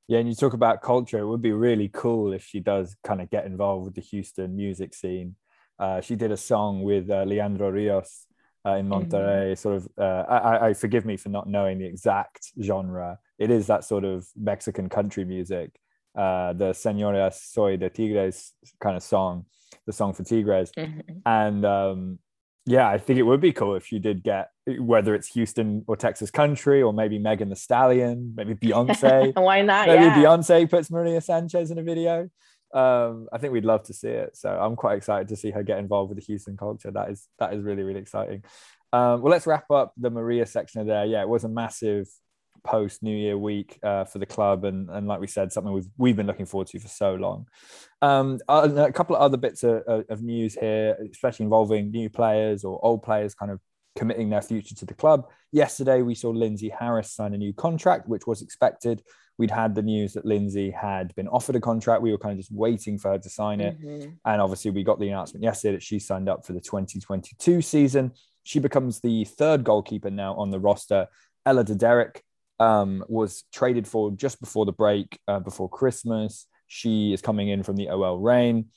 Yeah, 0.07 0.19
and 0.19 0.29
you 0.29 0.35
talk 0.35 0.53
about 0.53 0.81
culture. 0.81 1.19
It 1.19 1.27
would 1.27 1.41
be 1.41 1.51
really 1.51 1.89
cool 1.91 2.33
if 2.33 2.45
she 2.45 2.59
does 2.59 2.95
kind 3.03 3.21
of 3.21 3.29
get 3.29 3.45
involved 3.45 3.85
with 3.85 3.95
the 3.95 4.01
Houston 4.01 4.55
music 4.55 4.93
scene. 4.93 5.35
Uh, 5.79 5.99
she 5.99 6.15
did 6.15 6.31
a 6.31 6.37
song 6.37 6.83
with 6.83 7.09
uh, 7.09 7.23
Leandro 7.23 7.69
Rios 7.69 8.27
uh, 8.65 8.75
in 8.75 8.87
Monterrey. 8.87 9.51
Mm-hmm. 9.51 9.55
Sort 9.55 9.75
of, 9.77 9.87
uh, 9.97 10.31
I, 10.31 10.67
I, 10.69 10.73
forgive 10.73 11.05
me 11.05 11.17
for 11.17 11.29
not 11.29 11.47
knowing 11.47 11.79
the 11.79 11.85
exact 11.85 12.51
genre. 12.61 13.19
It 13.39 13.51
is 13.51 13.67
that 13.67 13.83
sort 13.83 14.05
of 14.05 14.27
Mexican 14.35 14.89
country 14.89 15.25
music, 15.25 15.71
uh, 16.17 16.53
the 16.53 16.73
Senora 16.73 17.31
Soy 17.33 17.77
de 17.77 17.89
Tigres 17.89 18.53
kind 18.79 18.95
of 18.95 19.03
song, 19.03 19.45
the 19.85 19.93
song 19.93 20.13
for 20.13 20.23
Tigres, 20.23 20.71
mm-hmm. 20.77 21.17
and 21.25 21.65
um, 21.65 22.19
yeah, 22.65 22.89
I 22.89 22.97
think 22.97 23.19
it 23.19 23.23
would 23.23 23.41
be 23.41 23.53
cool 23.53 23.75
if 23.75 23.91
you 23.91 23.99
did 23.99 24.23
get 24.23 24.49
whether 24.79 25.13
it's 25.13 25.27
Houston 25.29 25.83
or 25.87 25.95
Texas 25.95 26.31
Country 26.31 26.81
or 26.81 26.91
maybe 26.91 27.19
Megan 27.19 27.49
Thee 27.49 27.55
Stallion, 27.55 28.33
maybe 28.35 28.55
Beyonce. 28.55 29.35
Why 29.41 29.61
not? 29.61 29.87
Maybe 29.87 30.05
yeah. 30.05 30.15
Beyonce 30.15 30.67
puts 30.69 30.89
Maria 30.89 31.21
Sanchez 31.21 31.69
in 31.69 31.77
a 31.77 31.83
video. 31.83 32.29
Um, 32.73 33.27
I 33.31 33.37
think 33.37 33.53
we'd 33.53 33.65
love 33.65 33.83
to 33.83 33.93
see 33.93 34.09
it. 34.09 34.35
So 34.35 34.49
I'm 34.49 34.75
quite 34.75 34.97
excited 34.97 35.27
to 35.27 35.35
see 35.35 35.51
her 35.51 35.61
get 35.61 35.77
involved 35.77 36.09
with 36.09 36.17
the 36.17 36.25
Houston 36.25 36.57
culture. 36.57 36.89
That 36.89 37.11
is 37.11 37.27
that 37.39 37.53
is 37.53 37.63
really 37.63 37.83
really 37.83 37.99
exciting. 37.99 38.43
Um, 38.91 39.21
well, 39.21 39.31
let's 39.31 39.45
wrap 39.45 39.69
up 39.69 39.93
the 39.97 40.09
Maria 40.09 40.45
section 40.45 40.81
of 40.81 40.87
there. 40.87 41.05
Yeah, 41.05 41.21
it 41.21 41.29
was 41.29 41.43
a 41.43 41.49
massive 41.49 42.07
post 42.65 43.03
New 43.03 43.15
Year 43.15 43.37
week 43.37 43.79
uh, 43.83 44.03
for 44.03 44.19
the 44.19 44.25
club, 44.25 44.65
and 44.65 44.89
and 44.89 45.07
like 45.07 45.21
we 45.21 45.27
said, 45.27 45.51
something 45.51 45.71
we've 45.71 45.89
we've 45.97 46.15
been 46.15 46.27
looking 46.27 46.45
forward 46.45 46.67
to 46.67 46.79
for 46.79 46.87
so 46.87 47.15
long. 47.15 47.47
Um, 48.01 48.39
a 48.49 48.91
couple 48.91 49.15
of 49.15 49.21
other 49.21 49.37
bits 49.37 49.63
of, 49.63 49.83
of 49.87 50.21
news 50.21 50.55
here, 50.55 50.97
especially 51.11 51.45
involving 51.45 51.91
new 51.91 52.09
players 52.09 52.63
or 52.63 52.83
old 52.83 53.03
players, 53.03 53.33
kind 53.33 53.51
of 53.51 53.59
committing 53.95 54.29
their 54.29 54.41
future 54.41 54.75
to 54.75 54.85
the 54.85 54.93
club. 54.93 55.29
Yesterday, 55.51 56.01
we 56.01 56.15
saw 56.15 56.29
Lindsey 56.29 56.69
Harris 56.69 57.13
sign 57.13 57.33
a 57.33 57.37
new 57.37 57.53
contract, 57.53 58.07
which 58.07 58.27
was 58.27 58.41
expected. 58.41 59.01
We'd 59.37 59.51
had 59.51 59.75
the 59.75 59.81
news 59.81 60.13
that 60.13 60.25
Lindsey 60.25 60.71
had 60.71 61.13
been 61.15 61.27
offered 61.27 61.55
a 61.55 61.61
contract. 61.61 62.01
We 62.01 62.11
were 62.11 62.17
kind 62.17 62.33
of 62.33 62.39
just 62.39 62.51
waiting 62.51 62.97
for 62.97 63.11
her 63.11 63.17
to 63.17 63.29
sign 63.29 63.59
it. 63.59 63.81
Mm-hmm. 63.81 64.11
And 64.25 64.41
obviously, 64.41 64.71
we 64.71 64.83
got 64.83 64.99
the 64.99 65.09
announcement 65.09 65.43
yesterday 65.43 65.73
that 65.73 65.83
she 65.83 65.99
signed 65.99 66.29
up 66.29 66.45
for 66.45 66.53
the 66.53 66.61
2022 66.61 67.61
season. 67.61 68.11
She 68.43 68.59
becomes 68.59 68.99
the 68.99 69.25
third 69.25 69.63
goalkeeper 69.63 70.09
now 70.09 70.35
on 70.35 70.51
the 70.51 70.59
roster. 70.59 71.07
Ella 71.45 71.63
Dederick 71.63 72.21
um, 72.59 73.03
was 73.07 73.43
traded 73.53 73.87
for 73.87 74.11
just 74.11 74.39
before 74.39 74.65
the 74.65 74.71
break, 74.71 75.19
uh, 75.27 75.39
before 75.39 75.69
Christmas. 75.69 76.47
She 76.67 77.13
is 77.13 77.21
coming 77.21 77.49
in 77.49 77.63
from 77.63 77.75
the 77.75 77.89
OL 77.89 78.19
Reign. 78.19 78.67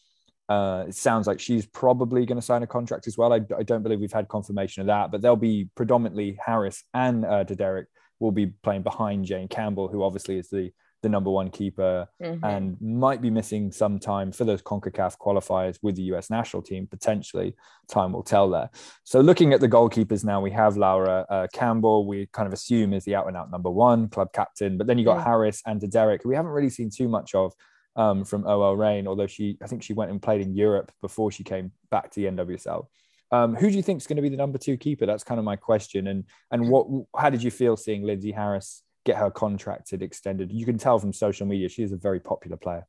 Uh, 0.49 0.87
it 0.89 0.95
sounds 0.95 1.27
like 1.27 1.41
she's 1.41 1.67
probably 1.67 2.25
going 2.25 2.39
to 2.39 2.45
sign 2.45 2.63
a 2.63 2.67
contract 2.67 3.07
as 3.07 3.19
well. 3.19 3.33
I, 3.33 3.41
I, 3.57 3.63
don't 3.63 3.83
believe 3.83 4.01
we've 4.01 4.11
had 4.11 4.29
confirmation 4.29 4.81
of 4.81 4.87
that, 4.87 5.11
but 5.11 5.21
they'll 5.21 5.37
be 5.37 5.69
predominantly 5.75 6.39
Harris 6.43 6.85
and 6.95 7.27
uh, 7.27 7.45
Derek 7.45 7.89
will 8.19 8.33
be 8.33 8.47
playing 8.47 8.83
behind 8.83 9.27
Jane 9.27 9.49
Campbell, 9.49 9.89
who 9.89 10.03
obviously 10.03 10.39
is 10.39 10.49
the 10.49 10.73
the 11.03 11.09
number 11.09 11.31
one 11.31 11.51
keeper 11.51 12.09
mm-hmm. 12.23 12.45
and 12.45 12.77
might 12.81 13.21
be 13.21 13.31
missing 13.31 13.71
some 13.71 13.99
time 13.99 14.33
for 14.33 14.45
those 14.45 14.63
CONCACAF 14.63 15.17
qualifiers 15.19 15.79
with 15.83 15.97
the 15.97 16.03
US 16.15 16.31
national 16.31 16.63
team. 16.63 16.87
Potentially, 16.87 17.55
time 17.89 18.13
will 18.13 18.23
tell 18.23 18.51
there. 18.51 18.71
So, 19.05 19.21
looking 19.21 19.53
at 19.53 19.61
the 19.61 19.69
goalkeepers 19.69 20.25
now, 20.25 20.41
we 20.41 20.51
have 20.51 20.77
Laura 20.77 21.25
uh, 21.31 21.47
Campbell, 21.53 22.07
we 22.07 22.27
kind 22.33 22.47
of 22.47 22.53
assume 22.53 22.93
is 22.93 23.05
the 23.05 23.15
out 23.15 23.29
and 23.29 23.37
out 23.37 23.51
number 23.51 23.71
one 23.71 24.09
club 24.09 24.33
captain, 24.33 24.77
but 24.77 24.87
then 24.87 24.99
you 24.99 25.05
got 25.05 25.25
Harris 25.25 25.63
and 25.67 25.81
Derek, 25.91 26.23
who 26.23 26.29
we 26.29 26.37
haven't 26.37 26.51
really 26.51 26.71
seen 26.71 26.91
too 26.91 27.09
much 27.09 27.35
of. 27.35 27.53
Um, 27.97 28.25
from 28.25 28.47
OL 28.47 28.77
Reign, 28.77 29.09
although 29.09 29.27
she, 29.27 29.59
I 29.61 29.67
think 29.67 29.83
she 29.83 29.93
went 29.93 30.13
and 30.13 30.23
played 30.23 30.41
in 30.41 30.55
Europe 30.55 30.93
before 31.03 31.33
she 31.33 31.43
came 31.43 31.73
back 31.91 32.13
to 32.13 32.21
the 32.21 32.27
NWSL. 32.27 32.87
Um, 33.33 33.57
who 33.57 33.69
do 33.69 33.77
you 33.77 33.83
think 33.83 34.01
is 34.01 34.07
going 34.07 34.17
to 34.17 34.23
be 34.23 34.29
the 34.29 34.37
number 34.37 34.57
two 34.57 34.77
keeper? 34.77 35.05
That's 35.05 35.25
kind 35.25 35.39
of 35.39 35.45
my 35.45 35.57
question. 35.57 36.07
And 36.07 36.25
and 36.51 36.69
what? 36.71 36.87
How 37.17 37.29
did 37.29 37.43
you 37.43 37.51
feel 37.51 37.77
seeing 37.77 38.05
Lindsey 38.05 38.31
Harris 38.31 38.83
get 39.09 39.17
her 39.17 39.31
contracted 39.31 40.03
extended. 40.03 40.53
You 40.53 40.67
can 40.67 40.77
tell 40.77 40.99
from 40.99 41.15
social 41.15 41.47
media 41.47 41.71
she 41.71 41.83
is 41.83 41.93
a 41.93 41.97
very 41.97 42.21
popular 42.21 42.59
player. 42.59 42.87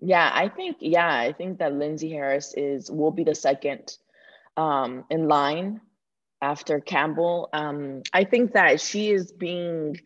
Yeah, 0.00 0.30
I 0.32 0.48
think 0.48 0.76
yeah, 0.78 1.12
I 1.12 1.32
think 1.32 1.58
that 1.58 1.74
Lindsey 1.74 2.12
Harris 2.12 2.54
is 2.56 2.88
will 2.88 3.10
be 3.10 3.24
the 3.24 3.34
second 3.34 3.96
um, 4.56 5.04
in 5.10 5.26
line 5.26 5.80
after 6.40 6.78
Campbell. 6.78 7.48
Um, 7.52 8.02
I 8.12 8.22
think 8.22 8.52
that 8.52 8.80
she 8.80 9.10
is 9.10 9.32
being 9.32 10.00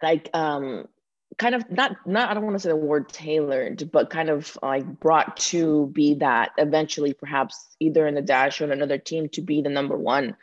like 0.00 0.30
um, 0.32 0.86
kind 1.36 1.56
of 1.56 1.68
not 1.68 1.96
not 2.06 2.30
I 2.30 2.34
don't 2.34 2.44
want 2.44 2.54
to 2.54 2.60
say 2.60 2.68
the 2.68 2.76
word 2.76 3.08
tailored, 3.08 3.90
but 3.90 4.10
kind 4.10 4.30
of 4.30 4.56
like 4.62 4.86
brought 5.00 5.38
to 5.50 5.88
be 5.88 6.14
that 6.26 6.52
eventually 6.56 7.14
perhaps 7.14 7.74
either 7.80 8.06
in 8.06 8.14
the 8.14 8.22
dash 8.22 8.60
or 8.60 8.64
in 8.64 8.70
another 8.70 8.98
team 8.98 9.28
to 9.30 9.40
be 9.40 9.60
the 9.60 9.68
number 9.68 9.96
one 9.96 10.36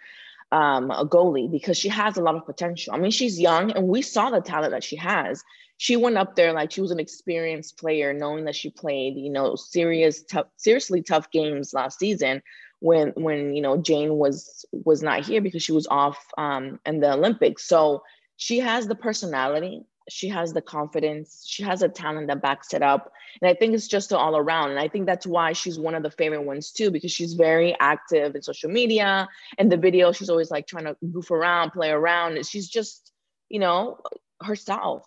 um, 0.52 0.92
a 0.92 1.06
goalie 1.06 1.52
because 1.52 1.78
she 1.78 1.90
has 1.90 2.18
a 2.18 2.22
lot 2.22 2.36
of 2.36 2.46
potential. 2.46 2.94
I 2.94 2.98
mean, 2.98 3.12
she's 3.12 3.40
young 3.40 3.72
and 3.72 3.88
we 3.88 4.02
saw 4.02 4.30
the 4.30 4.42
talent 4.42 4.72
that 4.72 4.84
she 4.84 4.96
has. 4.96 5.44
She 5.78 5.96
went 5.96 6.18
up 6.18 6.36
there 6.36 6.54
like 6.54 6.72
she 6.72 6.82
was 6.82 6.92
an 6.92 7.00
experienced 7.00 7.78
player, 7.78 8.14
knowing 8.14 8.46
that 8.46 8.56
she 8.56 8.72
played, 8.72 9.16
you 9.16 9.30
know, 9.30 9.56
serious, 9.56 10.24
tough, 10.24 10.48
seriously 10.56 11.04
tough 11.04 11.30
games 11.32 11.74
last 11.74 12.00
season 12.00 12.42
when 12.80 13.10
when 13.16 13.56
you 13.56 13.62
know 13.62 13.78
Jane 13.78 14.16
was 14.16 14.66
was 14.72 15.02
not 15.02 15.26
here 15.26 15.42
because 15.42 15.64
she 15.64 15.72
was 15.72 15.88
off 15.88 16.18
um, 16.38 16.80
in 16.86 17.00
the 17.00 17.14
Olympics. 17.14 17.68
So 17.68 18.04
she 18.38 18.60
has 18.60 18.88
the 18.88 18.96
personality 18.96 19.84
she 20.10 20.30
has 20.30 20.54
the 20.54 20.62
confidence 20.62 21.44
she 21.46 21.64
has 21.64 21.82
a 21.82 21.90
talent 21.90 22.28
that 22.28 22.42
backs 22.42 22.74
it 22.74 22.82
up. 22.82 23.12
And 23.42 23.50
i 23.50 23.54
think 23.54 23.74
it's 23.74 23.88
just 23.88 24.14
all 24.14 24.38
around. 24.38 24.72
And 24.72 24.80
i 24.80 24.88
think 24.88 25.06
that's 25.06 25.28
why 25.28 25.54
she's 25.54 25.80
one 25.80 25.96
of 25.96 26.04
the 26.04 26.12
favorite 26.12 26.44
ones 26.44 26.72
too 26.72 26.92
because 26.92 27.12
she's 27.12 27.34
very 27.34 27.76
active 27.80 28.36
in 28.36 28.42
social 28.42 28.70
media 28.70 29.28
and 29.58 29.72
the 29.72 29.78
video 29.78 30.12
she's 30.12 30.30
always 30.30 30.52
like 30.52 30.68
trying 30.68 30.86
to 30.86 30.96
goof 31.12 31.32
around 31.32 31.72
play 31.72 31.90
around. 31.90 32.46
She's 32.46 32.70
just 32.70 33.12
you 33.50 33.60
know 33.60 34.00
herself. 34.42 35.06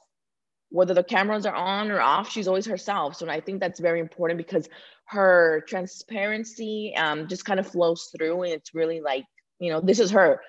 Whether 0.73 0.95
the 0.95 1.03
cameras 1.03 1.47
are 1.47 1.55
on 1.55 1.91
or 1.91 2.01
off 2.01 2.31
she's 2.31 2.49
always 2.49 2.67
herself. 2.67 3.17
So 3.17 3.29
i 3.29 3.41
think 3.41 3.61
that's 3.61 3.81
very 3.81 4.01
important 4.01 4.39
because 4.39 4.69
her 5.07 5.65
transparency 5.67 6.95
um, 6.97 7.27
just 7.27 7.45
kind 7.45 7.59
of 7.59 7.67
flows 7.67 8.11
through 8.17 8.43
and 8.43 8.53
it's 8.53 8.75
really 8.75 9.01
like 9.01 9.25
you 9.59 9.71
know 9.73 9.81
this 9.81 9.99
is 9.99 10.13
her 10.13 10.41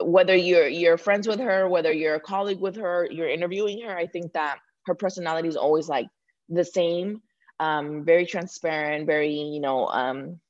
whether 0.00 0.34
you're 0.34 0.68
you're 0.68 0.98
friends 0.98 1.28
with 1.28 1.40
her, 1.40 1.68
whether 1.68 1.92
you're 1.92 2.16
a 2.16 2.20
colleague 2.20 2.60
with 2.60 2.76
her, 2.76 3.06
you're 3.10 3.28
interviewing 3.28 3.82
her, 3.82 3.96
I 3.96 4.06
think 4.06 4.32
that 4.32 4.58
her 4.86 4.94
personality 4.94 5.48
is 5.48 5.56
always 5.56 5.88
like 5.88 6.08
the 6.48 6.64
same, 6.64 7.22
um, 7.58 8.04
very 8.04 8.26
transparent, 8.26 9.06
very 9.06 9.32
you 9.34 9.60
know, 9.60 9.86
um, 9.88 10.40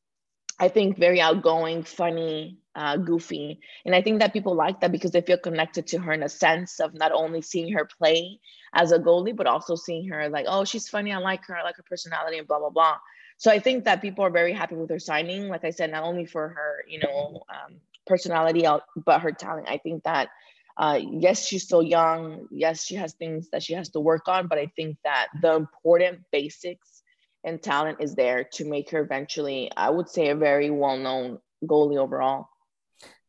I 0.59 0.69
think 0.69 0.99
very 0.99 1.21
outgoing, 1.21 1.83
funny, 1.85 2.59
uh, 2.75 2.97
goofy, 2.97 3.61
and 3.85 3.95
I 3.95 4.03
think 4.03 4.21
that 4.21 4.33
people 4.33 4.55
like 4.55 4.81
that 4.81 4.93
because 4.93 5.11
they 5.11 5.23
feel 5.23 5.39
connected 5.39 5.87
to 5.89 5.99
her 5.99 6.13
in 6.13 6.23
a 6.23 6.29
sense 6.29 6.81
of 6.81 6.95
not 6.95 7.13
only 7.13 7.43
seeing 7.43 7.73
her 7.73 7.85
play 7.87 8.39
as 8.75 8.93
a 8.93 8.99
goalie, 8.99 9.35
but 9.37 9.47
also 9.47 9.75
seeing 9.75 10.09
her 10.09 10.29
like, 10.29 10.47
oh, 10.49 10.65
she's 10.65 10.89
funny, 10.89 11.13
I 11.13 11.19
like 11.19 11.45
her, 11.47 11.57
I 11.57 11.63
like 11.63 11.77
her 11.77 11.83
personality, 11.83 12.39
and 12.39 12.47
blah 12.47 12.59
blah 12.59 12.71
blah. 12.71 12.99
So 13.39 13.51
I 13.51 13.59
think 13.59 13.85
that 13.85 14.03
people 14.03 14.23
are 14.25 14.31
very 14.31 14.53
happy 14.53 14.75
with 14.75 14.91
her 14.91 14.99
signing. 14.99 15.49
Like 15.49 15.65
I 15.65 15.71
said, 15.71 15.91
not 15.91 16.05
only 16.05 16.27
for 16.27 16.49
her, 16.51 16.85
you 16.87 16.99
know, 16.99 17.43
um, 17.49 17.81
personality 18.11 18.67
out, 18.67 18.83
but 19.07 19.23
her 19.23 19.33
talent. 19.33 19.69
I 19.71 19.79
think 19.79 20.03
that 20.03 20.29
uh, 20.77 20.99
yes, 20.99 21.47
she's 21.47 21.63
still 21.63 21.83
young. 21.83 22.47
Yes, 22.51 22.85
she 22.85 22.95
has 22.97 23.13
things 23.15 23.49
that 23.53 23.63
she 23.63 23.75
has 23.75 23.91
to 23.91 24.01
work 24.01 24.29
on, 24.29 24.49
but 24.49 24.59
I 24.59 24.67
think 24.77 24.97
that 25.05 25.29
the 25.43 25.55
important 25.55 26.21
basics 26.33 27.03
and 27.45 27.63
talent 27.63 27.99
is 28.01 28.15
there 28.15 28.45
to 28.55 28.65
make 28.65 28.91
her 28.91 29.01
eventually, 29.01 29.71
I 29.77 29.91
would 29.91 30.09
say, 30.09 30.29
a 30.29 30.35
very 30.35 30.71
well-known 30.71 31.39
goalie 31.65 31.99
overall. 31.99 32.49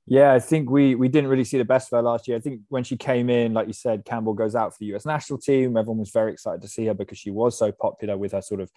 Yeah, 0.07 0.33
I 0.33 0.39
think 0.39 0.69
we 0.69 0.95
we 0.95 1.07
didn't 1.09 1.29
really 1.29 1.43
see 1.43 1.57
the 1.57 1.73
best 1.73 1.91
of 1.91 1.97
her 1.97 2.01
last 2.01 2.27
year. 2.27 2.37
I 2.37 2.41
think 2.41 2.61
when 2.69 2.83
she 2.83 2.97
came 2.97 3.29
in, 3.29 3.53
like 3.53 3.67
you 3.67 3.73
said, 3.73 4.03
Campbell 4.03 4.33
goes 4.33 4.55
out 4.55 4.71
for 4.73 4.79
the 4.79 4.93
US 4.95 5.05
national 5.05 5.39
team. 5.39 5.77
Everyone 5.77 5.99
was 5.99 6.09
very 6.09 6.33
excited 6.33 6.61
to 6.61 6.67
see 6.67 6.85
her 6.87 6.93
because 6.93 7.17
she 7.17 7.31
was 7.31 7.57
so 7.57 7.71
popular 7.71 8.17
with 8.17 8.31
her 8.31 8.41
sort 8.41 8.61
of 8.61 8.71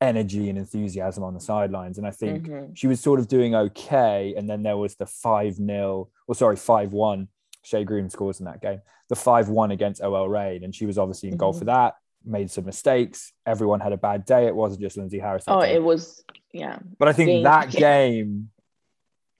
energy 0.00 0.48
and 0.48 0.58
enthusiasm 0.58 1.24
on 1.24 1.34
the 1.34 1.40
sidelines. 1.40 1.98
And 1.98 2.06
I 2.06 2.10
think 2.10 2.46
mm-hmm. 2.46 2.74
she 2.74 2.86
was 2.86 3.00
sort 3.00 3.20
of 3.20 3.28
doing 3.28 3.54
okay. 3.54 4.34
And 4.36 4.48
then 4.48 4.62
there 4.62 4.76
was 4.76 4.96
the 4.96 5.06
5 5.06 5.54
0, 5.54 6.08
or 6.26 6.34
sorry, 6.34 6.56
5 6.56 6.92
1. 6.92 7.28
Shea 7.62 7.84
Groom 7.84 8.10
scores 8.10 8.40
in 8.40 8.46
that 8.46 8.60
game. 8.60 8.82
The 9.08 9.16
5 9.16 9.48
1 9.48 9.70
against 9.70 10.02
OL 10.02 10.28
Reign. 10.28 10.64
And 10.64 10.74
she 10.74 10.86
was 10.86 10.98
obviously 10.98 11.28
in 11.28 11.34
mm-hmm. 11.34 11.40
goal 11.40 11.52
for 11.52 11.64
that, 11.64 11.94
made 12.24 12.50
some 12.50 12.66
mistakes. 12.66 13.32
Everyone 13.46 13.80
had 13.80 13.92
a 13.92 13.96
bad 13.96 14.24
day. 14.24 14.46
It 14.46 14.54
wasn't 14.54 14.82
just 14.82 14.96
Lindsey 14.96 15.18
Harris. 15.18 15.44
Oh, 15.48 15.60
it 15.60 15.82
was, 15.82 16.22
yeah. 16.52 16.78
But 16.98 17.08
I 17.08 17.12
think 17.12 17.28
game. 17.28 17.42
that 17.44 17.70
game 17.70 18.50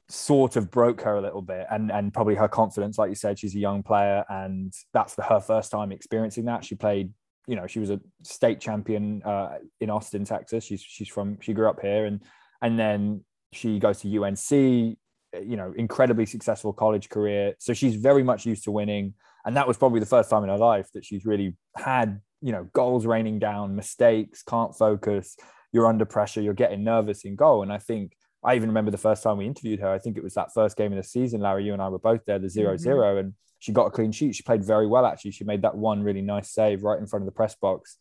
sort 0.08 0.56
of 0.56 0.70
broke 0.70 1.00
her 1.00 1.16
a 1.16 1.20
little 1.22 1.40
bit 1.40 1.66
and 1.70 1.90
and 1.90 2.12
probably 2.12 2.34
her 2.34 2.46
confidence 2.46 2.98
like 2.98 3.08
you 3.08 3.14
said 3.14 3.38
she's 3.38 3.54
a 3.54 3.58
young 3.58 3.82
player 3.82 4.22
and 4.28 4.70
that's 4.92 5.14
the, 5.14 5.22
her 5.22 5.40
first 5.40 5.70
time 5.70 5.90
experiencing 5.90 6.44
that 6.44 6.62
she 6.62 6.74
played 6.74 7.10
you 7.46 7.56
know 7.56 7.66
she 7.66 7.78
was 7.78 7.90
a 7.90 8.00
state 8.22 8.60
champion 8.60 9.22
uh, 9.24 9.58
in 9.80 9.90
Austin, 9.90 10.24
Texas. 10.24 10.64
She's 10.64 10.80
she's 10.80 11.08
from 11.08 11.38
she 11.40 11.52
grew 11.52 11.68
up 11.68 11.80
here, 11.80 12.06
and 12.06 12.20
and 12.62 12.78
then 12.78 13.24
she 13.52 13.78
goes 13.78 14.00
to 14.00 14.24
UNC. 14.24 14.96
You 15.42 15.56
know, 15.56 15.74
incredibly 15.76 16.26
successful 16.26 16.72
college 16.72 17.08
career. 17.08 17.54
So 17.58 17.74
she's 17.74 17.96
very 17.96 18.22
much 18.22 18.46
used 18.46 18.64
to 18.64 18.70
winning, 18.70 19.14
and 19.44 19.56
that 19.56 19.66
was 19.66 19.76
probably 19.76 19.98
the 19.98 20.06
first 20.06 20.30
time 20.30 20.44
in 20.44 20.48
her 20.48 20.58
life 20.58 20.88
that 20.94 21.04
she's 21.04 21.26
really 21.26 21.56
had 21.76 22.20
you 22.40 22.52
know 22.52 22.68
goals 22.72 23.04
raining 23.04 23.38
down, 23.40 23.74
mistakes, 23.74 24.42
can't 24.42 24.76
focus. 24.76 25.36
You're 25.72 25.86
under 25.86 26.04
pressure. 26.04 26.40
You're 26.40 26.54
getting 26.54 26.84
nervous 26.84 27.24
in 27.24 27.34
goal, 27.34 27.62
and 27.62 27.72
I 27.72 27.78
think 27.78 28.12
I 28.44 28.54
even 28.56 28.68
remember 28.68 28.90
the 28.90 28.98
first 28.98 29.22
time 29.22 29.38
we 29.38 29.46
interviewed 29.46 29.80
her. 29.80 29.88
I 29.88 29.98
think 29.98 30.18
it 30.18 30.22
was 30.22 30.34
that 30.34 30.52
first 30.52 30.76
game 30.76 30.92
of 30.92 30.96
the 30.96 31.02
season. 31.02 31.40
Larry, 31.40 31.64
you 31.64 31.72
and 31.72 31.80
I 31.80 31.88
were 31.88 31.98
both 31.98 32.24
there, 32.26 32.38
the 32.38 32.50
0 32.50 32.74
mm-hmm. 32.74 32.82
0. 32.82 33.16
And 33.16 33.32
she 33.64 33.72
got 33.72 33.86
a 33.86 33.90
clean 33.90 34.12
sheet. 34.12 34.34
She 34.34 34.42
played 34.42 34.62
very 34.62 34.86
well, 34.86 35.06
actually. 35.06 35.30
She 35.30 35.42
made 35.42 35.62
that 35.62 35.74
one 35.74 36.02
really 36.02 36.20
nice 36.20 36.50
save 36.50 36.82
right 36.82 36.98
in 36.98 37.06
front 37.06 37.22
of 37.22 37.24
the 37.24 37.32
press 37.32 37.54
box 37.54 37.96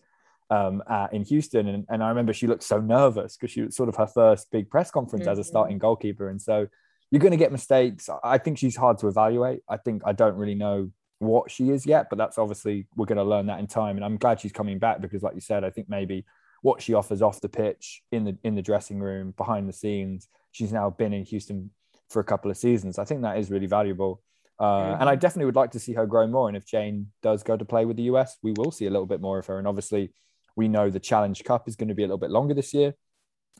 um, 0.49 0.83
at, 0.89 1.13
in 1.13 1.23
Houston. 1.23 1.69
And, 1.69 1.85
and 1.87 2.03
I 2.03 2.09
remember 2.09 2.33
she 2.33 2.47
looked 2.47 2.63
so 2.63 2.81
nervous 2.81 3.37
because 3.37 3.49
she 3.49 3.61
was 3.61 3.73
sort 3.73 3.87
of 3.87 3.95
her 3.95 4.05
first 4.05 4.51
big 4.51 4.69
press 4.69 4.91
conference 4.91 5.23
mm-hmm. 5.23 5.31
as 5.31 5.37
a 5.37 5.41
mm-hmm. 5.41 5.47
starting 5.47 5.77
goalkeeper. 5.77 6.27
And 6.27 6.41
so 6.41 6.67
you're 7.11 7.21
going 7.21 7.31
to 7.31 7.37
get 7.37 7.53
mistakes. 7.53 8.09
I 8.25 8.39
think 8.39 8.57
she's 8.57 8.75
hard 8.75 8.97
to 8.97 9.07
evaluate. 9.07 9.61
I 9.69 9.77
think 9.77 10.01
I 10.05 10.11
don't 10.11 10.35
really 10.35 10.53
know 10.53 10.91
what 11.19 11.49
she 11.49 11.69
is 11.69 11.85
yet, 11.85 12.07
but 12.09 12.17
that's 12.17 12.37
obviously 12.37 12.87
we're 12.97 13.05
going 13.05 13.15
to 13.15 13.23
learn 13.23 13.45
that 13.45 13.59
in 13.59 13.67
time. 13.67 13.95
And 13.95 14.03
I'm 14.03 14.17
glad 14.17 14.41
she's 14.41 14.51
coming 14.51 14.79
back 14.79 14.99
because, 14.99 15.23
like 15.23 15.33
you 15.33 15.39
said, 15.39 15.63
I 15.63 15.69
think 15.69 15.87
maybe 15.87 16.25
what 16.61 16.81
she 16.81 16.93
offers 16.93 17.21
off 17.21 17.39
the 17.39 17.47
pitch, 17.47 18.03
in 18.11 18.25
the 18.25 18.37
in 18.43 18.55
the 18.55 18.61
dressing 18.61 18.99
room, 18.99 19.33
behind 19.37 19.69
the 19.69 19.73
scenes. 19.73 20.27
She's 20.51 20.73
now 20.73 20.89
been 20.89 21.13
in 21.13 21.23
Houston 21.23 21.69
for 22.09 22.19
a 22.19 22.25
couple 22.25 22.51
of 22.51 22.57
seasons. 22.57 22.99
I 22.99 23.05
think 23.05 23.21
that 23.21 23.37
is 23.37 23.49
really 23.49 23.65
valuable. 23.65 24.21
Uh. 24.63 24.97
And 24.99 25.09
I 25.09 25.15
definitely 25.15 25.45
would 25.45 25.57
like 25.57 25.71
to 25.71 25.79
see 25.79 25.93
her 25.93 26.05
grow 26.05 26.25
more. 26.25 26.47
And 26.47 26.55
if 26.55 26.65
Jane 26.65 27.07
does 27.21 27.43
go 27.43 27.57
to 27.57 27.65
play 27.65 27.83
with 27.83 27.97
the 27.97 28.03
US, 28.03 28.37
we 28.41 28.53
will 28.55 28.71
see 28.71 28.85
a 28.85 28.89
little 28.89 29.05
bit 29.05 29.19
more 29.19 29.37
of 29.37 29.45
her. 29.47 29.57
And 29.59 29.67
obviously, 29.67 30.13
we 30.55 30.69
know 30.69 30.89
the 30.89 31.01
Challenge 31.01 31.43
Cup 31.43 31.67
is 31.67 31.75
going 31.75 31.89
to 31.89 31.93
be 31.93 32.03
a 32.03 32.07
little 32.07 32.17
bit 32.17 32.29
longer 32.29 32.53
this 32.53 32.73
year. 32.73 32.93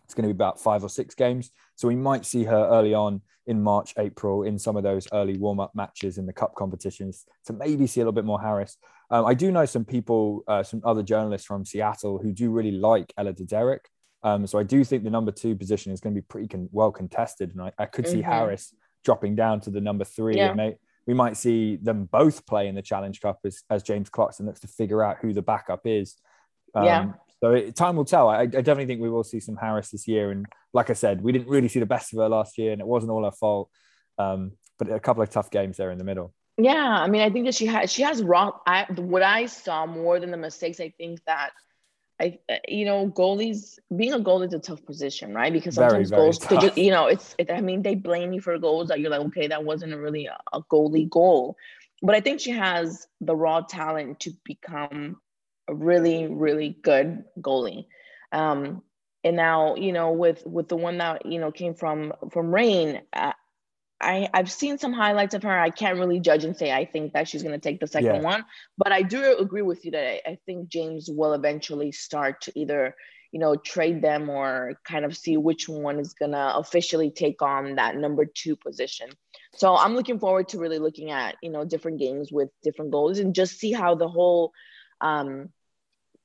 It's 0.06 0.13
going 0.13 0.28
to 0.28 0.34
be 0.34 0.38
about 0.38 0.62
five 0.62 0.82
or 0.82 0.89
six 0.89 1.13
games. 1.13 1.52
So 1.76 1.89
we 1.89 1.96
might 1.96 2.26
see 2.26 2.46
her 2.46 2.68
early 2.72 2.94
on 2.94 3.22
in 3.48 3.62
March, 3.62 3.94
April 3.98 4.44
in 4.44 4.58
some 4.58 4.78
of 4.78 4.84
those 4.84 5.08
early 5.12 5.38
warm 5.38 5.60
up 5.60 5.76
matches 5.76 6.18
in 6.18 6.26
the 6.26 6.32
cup 6.32 6.56
competitions 6.56 7.26
to 7.48 7.54
maybe 7.54 7.86
see 7.86 8.00
a 8.00 8.04
little 8.04 8.13
bit 8.13 8.24
more 8.24 8.39
Harris. 8.39 8.78
Um, 9.10 9.26
I 9.26 9.34
do 9.34 9.52
know 9.52 9.66
some 9.66 9.84
people, 9.84 10.44
uh, 10.48 10.63
some 10.63 10.82
other 10.86 11.04
journalists 11.04 11.46
from 11.46 11.66
Seattle 11.66 12.18
who 12.18 12.32
do 12.32 12.50
really 12.50 12.72
like 12.72 13.13
Ella 13.18 13.34
Dederick. 13.34 13.86
Um, 14.24 14.48
so 14.48 14.58
I 14.58 14.63
do 14.63 14.86
think 14.86 15.04
the 15.04 15.10
number 15.10 15.34
two 15.34 15.56
position 15.56 15.92
is 15.92 16.00
going 16.00 16.16
to 16.16 16.22
be 16.22 16.26
pretty 16.26 16.48
con- 16.48 16.70
well 16.72 16.94
contested. 16.94 17.52
And 17.52 17.62
I, 17.62 17.74
I 17.78 17.86
could 17.88 18.08
see 18.08 18.22
mm-hmm. 18.22 18.32
Harris 18.32 18.74
dropping 19.04 19.36
down 19.36 19.60
to 19.62 19.70
the 19.70 19.82
number 19.82 20.06
three. 20.06 20.38
Yeah. 20.38 20.54
May, 20.54 20.78
we 21.06 21.13
might 21.13 21.38
see 21.38 21.76
them 21.78 22.06
both 22.06 22.46
play 22.46 22.68
in 22.68 22.76
the 22.76 22.82
Challenge 22.82 23.20
Cup 23.20 23.39
as, 23.46 23.63
as 23.70 23.84
James 23.84 24.10
Clarkson 24.10 24.46
looks 24.46 24.62
to 24.62 24.68
figure 24.68 25.04
out 25.04 25.18
who 25.22 25.34
the 25.34 25.42
backup 25.42 25.82
is. 25.86 26.16
Um, 26.74 26.86
yeah. 26.86 27.12
So 27.42 27.52
it, 27.52 27.76
time 27.76 27.98
will 27.98 28.06
tell. 28.06 28.30
I, 28.30 28.42
I, 28.42 28.46
definitely 28.46 28.86
think 28.86 29.02
we 29.02 29.10
will 29.10 29.24
see 29.24 29.42
some 29.42 29.58
Harris 29.58 29.89
this 29.89 30.08
year. 30.08 30.32
And 30.32 30.46
like 30.74 30.89
I 30.89 30.94
said, 30.94 31.22
we 31.22 31.34
didn't 31.34 31.50
really 31.50 31.68
see 31.68 31.80
the 31.80 31.86
best 31.86 32.13
of 32.13 32.20
her 32.20 32.30
last 32.30 32.58
year, 32.58 32.72
and 32.72 32.80
it 32.80 32.88
wasn't 32.88 33.12
all 33.12 33.26
her 33.26 33.32
fault. 33.32 33.70
Um, 34.18 34.54
but 34.80 34.89
a 34.89 35.00
couple 35.00 35.22
of 35.22 35.30
tough 35.30 35.52
games 35.52 35.78
there 35.78 35.92
in 35.92 35.98
the 35.98 36.04
middle. 36.06 36.34
Yeah, 36.58 36.74
I 36.74 37.08
mean, 37.08 37.22
I 37.22 37.30
think 37.30 37.46
that 37.46 37.56
she 37.56 37.66
has 37.66 37.92
she 37.92 38.04
has 38.04 38.24
raw. 38.24 38.52
I, 38.66 38.86
what 38.96 39.24
I 39.24 39.48
saw 39.48 39.86
more 39.86 40.20
than 40.20 40.32
the 40.32 40.38
mistakes, 40.38 40.80
I 40.80 40.94
think 40.98 41.20
that 41.26 41.52
I, 42.24 42.40
uh, 42.50 42.58
you 42.68 42.86
know, 42.86 43.10
goalies 43.10 43.80
being 43.96 44.14
a 44.14 44.20
goalie 44.20 44.48
is 44.48 44.54
a 44.54 44.60
tough 44.60 44.86
position, 44.86 45.34
right? 45.34 45.52
Because 45.52 45.76
sometimes 45.76 46.10
very, 46.10 46.22
goals, 46.22 46.44
very 46.46 46.72
you, 46.76 46.86
you, 46.86 46.92
know, 46.92 47.08
it's. 47.08 47.36
It, 47.38 47.52
I 47.52 47.60
mean, 47.60 47.82
they 47.82 47.96
blame 47.96 48.32
you 48.32 48.40
for 48.40 48.58
goals 48.58 48.88
that 48.88 49.00
you're 49.00 49.10
like, 49.10 49.20
okay, 49.28 49.48
that 49.48 49.66
wasn't 49.66 49.96
really 49.96 50.28
a, 50.28 50.38
a 50.54 50.62
goalie 50.64 51.10
goal, 51.10 51.58
but 52.02 52.16
I 52.16 52.22
think 52.22 52.40
she 52.40 52.52
has 52.52 53.08
the 53.20 53.36
raw 53.36 53.62
talent 53.62 54.22
to 54.22 54.32
become 54.46 55.18
a 55.68 55.76
really, 55.76 56.28
really 56.28 56.78
good 56.82 57.26
goalie. 57.42 57.88
Um, 58.32 58.84
and 59.26 59.36
now, 59.36 59.76
you 59.76 59.92
know, 59.92 60.12
with 60.12 60.46
with 60.46 60.70
the 60.70 60.78
one 60.78 60.98
that 61.00 61.26
you 61.26 61.40
know 61.40 61.52
came 61.52 61.74
from 61.74 62.14
from 62.32 62.54
Reign, 62.54 63.02
uh, 63.12 63.34
I, 64.02 64.30
I've 64.34 64.52
seen 64.52 64.78
some 64.78 64.94
highlights 64.94 65.34
of 65.34 65.44
her. 65.44 65.60
I 65.60 65.70
can't 65.70 65.98
really 65.98 66.20
judge 66.20 66.44
and 66.44 66.56
say 66.56 66.72
I 66.72 66.86
think 66.86 67.14
that 67.14 67.28
she's 67.28 67.44
going 67.44 67.54
to 67.54 67.60
take 67.60 67.80
the 67.80 67.88
second 67.88 68.16
yeah. 68.16 68.22
one, 68.22 68.46
but 68.78 68.92
I 68.92 69.02
do 69.02 69.38
agree 69.38 69.62
with 69.62 69.86
you 69.86 69.92
that 69.92 70.06
I, 70.06 70.32
I, 70.32 70.38
think 70.46 70.68
James 70.68 71.10
will 71.10 71.34
eventually 71.34 71.92
start 71.92 72.42
to 72.42 72.60
either, 72.60 72.96
you 73.32 73.40
know, 73.40 73.56
trade 73.56 74.02
them 74.02 74.30
or 74.30 74.80
kind 74.84 75.06
of 75.06 75.16
see 75.16 75.38
which 75.38 75.70
one 75.70 76.00
is 76.00 76.14
going 76.14 76.32
to 76.32 76.56
officially 76.58 77.12
take 77.12 77.42
on 77.42 77.76
that 77.76 77.96
number 77.96 78.26
two 78.26 78.56
position. 78.56 79.08
So 79.56 79.76
I'm 79.76 79.96
looking 79.96 80.20
forward 80.20 80.50
to 80.50 80.60
really 80.60 80.80
looking 80.80 81.12
at, 81.12 81.38
you 81.42 81.50
know, 81.50 81.64
different 81.64 82.00
games 82.00 82.32
with 82.32 82.50
different 82.62 82.92
goals 82.92 83.20
and 83.20 83.34
just 83.34 83.60
see 83.60 83.72
how 83.72 83.96
the 83.96 84.10
whole 84.10 84.52
um, 85.00 85.50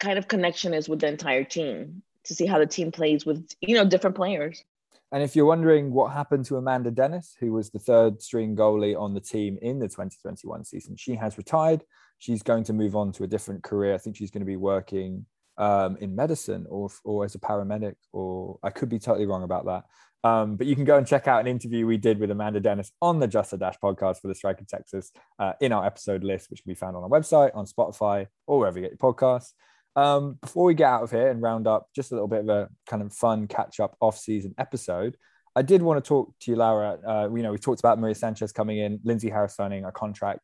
kind 0.00 0.18
of 0.18 0.28
connection 0.28 0.74
is 0.74 0.88
with 0.88 1.00
the 1.00 1.08
entire 1.08 1.44
team 1.44 2.02
to 2.24 2.34
see 2.34 2.46
how 2.46 2.58
the 2.58 2.66
team 2.66 2.90
plays 2.90 3.24
with, 3.24 3.48
you 3.60 3.74
know, 3.74 3.84
different 3.84 4.16
players. 4.16 4.64
And 5.10 5.22
if 5.22 5.34
you're 5.34 5.46
wondering 5.46 5.92
what 5.92 6.12
happened 6.12 6.44
to 6.46 6.56
Amanda 6.56 6.90
Dennis, 6.90 7.34
who 7.40 7.52
was 7.52 7.70
the 7.70 7.78
third 7.78 8.22
string 8.22 8.54
goalie 8.54 8.98
on 8.98 9.14
the 9.14 9.20
team 9.20 9.58
in 9.62 9.78
the 9.78 9.88
2021 9.88 10.64
season, 10.64 10.96
she 10.96 11.14
has 11.14 11.38
retired. 11.38 11.82
She's 12.18 12.42
going 12.42 12.64
to 12.64 12.72
move 12.72 12.94
on 12.94 13.12
to 13.12 13.24
a 13.24 13.26
different 13.26 13.62
career. 13.62 13.94
I 13.94 13.98
think 13.98 14.16
she's 14.16 14.30
going 14.30 14.42
to 14.42 14.46
be 14.46 14.56
working 14.56 15.24
um, 15.56 15.96
in 16.00 16.14
medicine 16.14 16.66
or, 16.68 16.90
or 17.04 17.24
as 17.24 17.34
a 17.34 17.38
paramedic, 17.38 17.94
or 18.12 18.58
I 18.62 18.70
could 18.70 18.88
be 18.88 18.98
totally 18.98 19.26
wrong 19.26 19.44
about 19.44 19.66
that. 19.66 19.84
Um, 20.24 20.56
but 20.56 20.66
you 20.66 20.74
can 20.74 20.84
go 20.84 20.98
and 20.98 21.06
check 21.06 21.28
out 21.28 21.40
an 21.40 21.46
interview 21.46 21.86
we 21.86 21.96
did 21.96 22.18
with 22.18 22.30
Amanda 22.30 22.60
Dennis 22.60 22.92
on 23.00 23.20
the 23.20 23.28
Just 23.28 23.52
a 23.52 23.56
Dash 23.56 23.76
podcast 23.82 24.20
for 24.20 24.28
the 24.28 24.34
Striker 24.34 24.64
Texas 24.68 25.12
uh, 25.38 25.52
in 25.60 25.72
our 25.72 25.86
episode 25.86 26.24
list, 26.24 26.50
which 26.50 26.62
can 26.62 26.70
be 26.70 26.74
found 26.74 26.96
on 26.96 27.02
our 27.02 27.08
website, 27.08 27.50
on 27.54 27.66
Spotify, 27.66 28.26
or 28.46 28.58
wherever 28.58 28.78
you 28.78 28.88
get 28.88 28.98
your 29.00 29.12
podcasts. 29.12 29.52
Um, 29.98 30.38
before 30.40 30.64
we 30.64 30.74
get 30.74 30.88
out 30.88 31.02
of 31.02 31.10
here 31.10 31.28
and 31.28 31.42
round 31.42 31.66
up 31.66 31.88
just 31.92 32.12
a 32.12 32.14
little 32.14 32.28
bit 32.28 32.40
of 32.40 32.48
a 32.48 32.68
kind 32.86 33.02
of 33.02 33.12
fun 33.12 33.48
catch 33.48 33.80
up 33.80 33.96
off 34.00 34.16
season 34.16 34.54
episode, 34.56 35.16
I 35.56 35.62
did 35.62 35.82
want 35.82 36.02
to 36.02 36.06
talk 36.06 36.32
to 36.42 36.50
you, 36.52 36.56
Laura. 36.56 36.98
Uh, 37.04 37.28
you 37.34 37.42
know, 37.42 37.50
we 37.50 37.58
talked 37.58 37.80
about 37.80 37.98
Maria 37.98 38.14
Sanchez 38.14 38.52
coming 38.52 38.78
in, 38.78 39.00
Lindsey 39.02 39.28
Harris 39.28 39.56
signing 39.56 39.84
a 39.84 39.90
contract. 39.90 40.38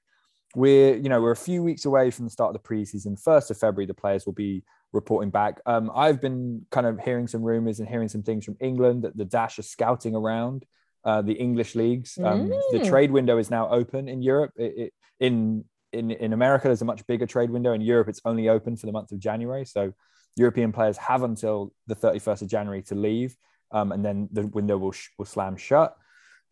We're, 0.57 0.97
you 0.97 1.09
know, 1.09 1.21
we're 1.21 1.31
a 1.31 1.37
few 1.37 1.63
weeks 1.63 1.85
away 1.85 2.11
from 2.11 2.25
the 2.25 2.33
start 2.33 2.55
of 2.55 2.61
the 2.61 2.69
preseason. 2.69 3.21
First 3.21 3.49
of 3.53 3.57
February, 3.57 3.87
the 3.87 3.95
players 3.95 4.27
will 4.27 4.33
be 4.33 4.65
reporting 4.93 5.31
back. 5.31 5.61
Um, 5.67 5.89
I've 5.95 6.21
been 6.21 6.67
kind 6.73 6.87
of 6.87 6.99
hearing 6.99 7.29
some 7.29 7.43
rumors 7.43 7.79
and 7.79 7.89
hearing 7.89 8.09
some 8.09 8.25
things 8.25 8.45
from 8.45 8.57
England 8.61 9.03
that 9.05 9.17
the 9.17 9.25
Dash 9.25 9.61
are 9.61 9.63
scouting 9.63 10.17
around 10.17 10.65
uh, 11.05 11.23
the 11.23 11.35
English 11.35 11.77
leagues. 11.77 12.19
Um, 12.19 12.49
mm. 12.49 12.61
The 12.73 12.85
trade 12.85 13.13
window 13.13 13.39
is 13.39 13.53
now 13.53 13.69
open 13.69 14.09
in 14.09 14.21
Europe. 14.21 14.51
It, 14.57 14.75
it, 14.77 14.93
in 15.21 15.65
in, 15.95 16.11
in 16.11 16.33
America, 16.33 16.69
there's 16.69 16.83
a 16.83 16.87
much 16.87 17.07
bigger 17.07 17.27
trade 17.27 17.51
window. 17.51 17.73
In 17.73 17.81
Europe, 17.81 18.09
it's 18.09 18.21
only 18.25 18.49
open 18.49 18.77
for 18.77 18.87
the 18.87 18.93
month 18.93 19.13
of 19.13 19.19
January. 19.19 19.65
So 19.65 19.93
European 20.37 20.73
players 20.73 20.97
have 20.99 21.23
until 21.23 21.73
the 21.87 21.95
31st 21.95 22.43
of 22.43 22.49
January 22.49 22.83
to 22.83 22.95
leave, 22.95 23.37
um, 23.71 23.93
and 23.93 24.05
then 24.05 24.29
the 24.33 24.47
window 24.49 24.77
will, 24.77 24.93
sh- 24.93 25.09
will 25.19 25.25
slam 25.25 25.57
shut. 25.57 25.97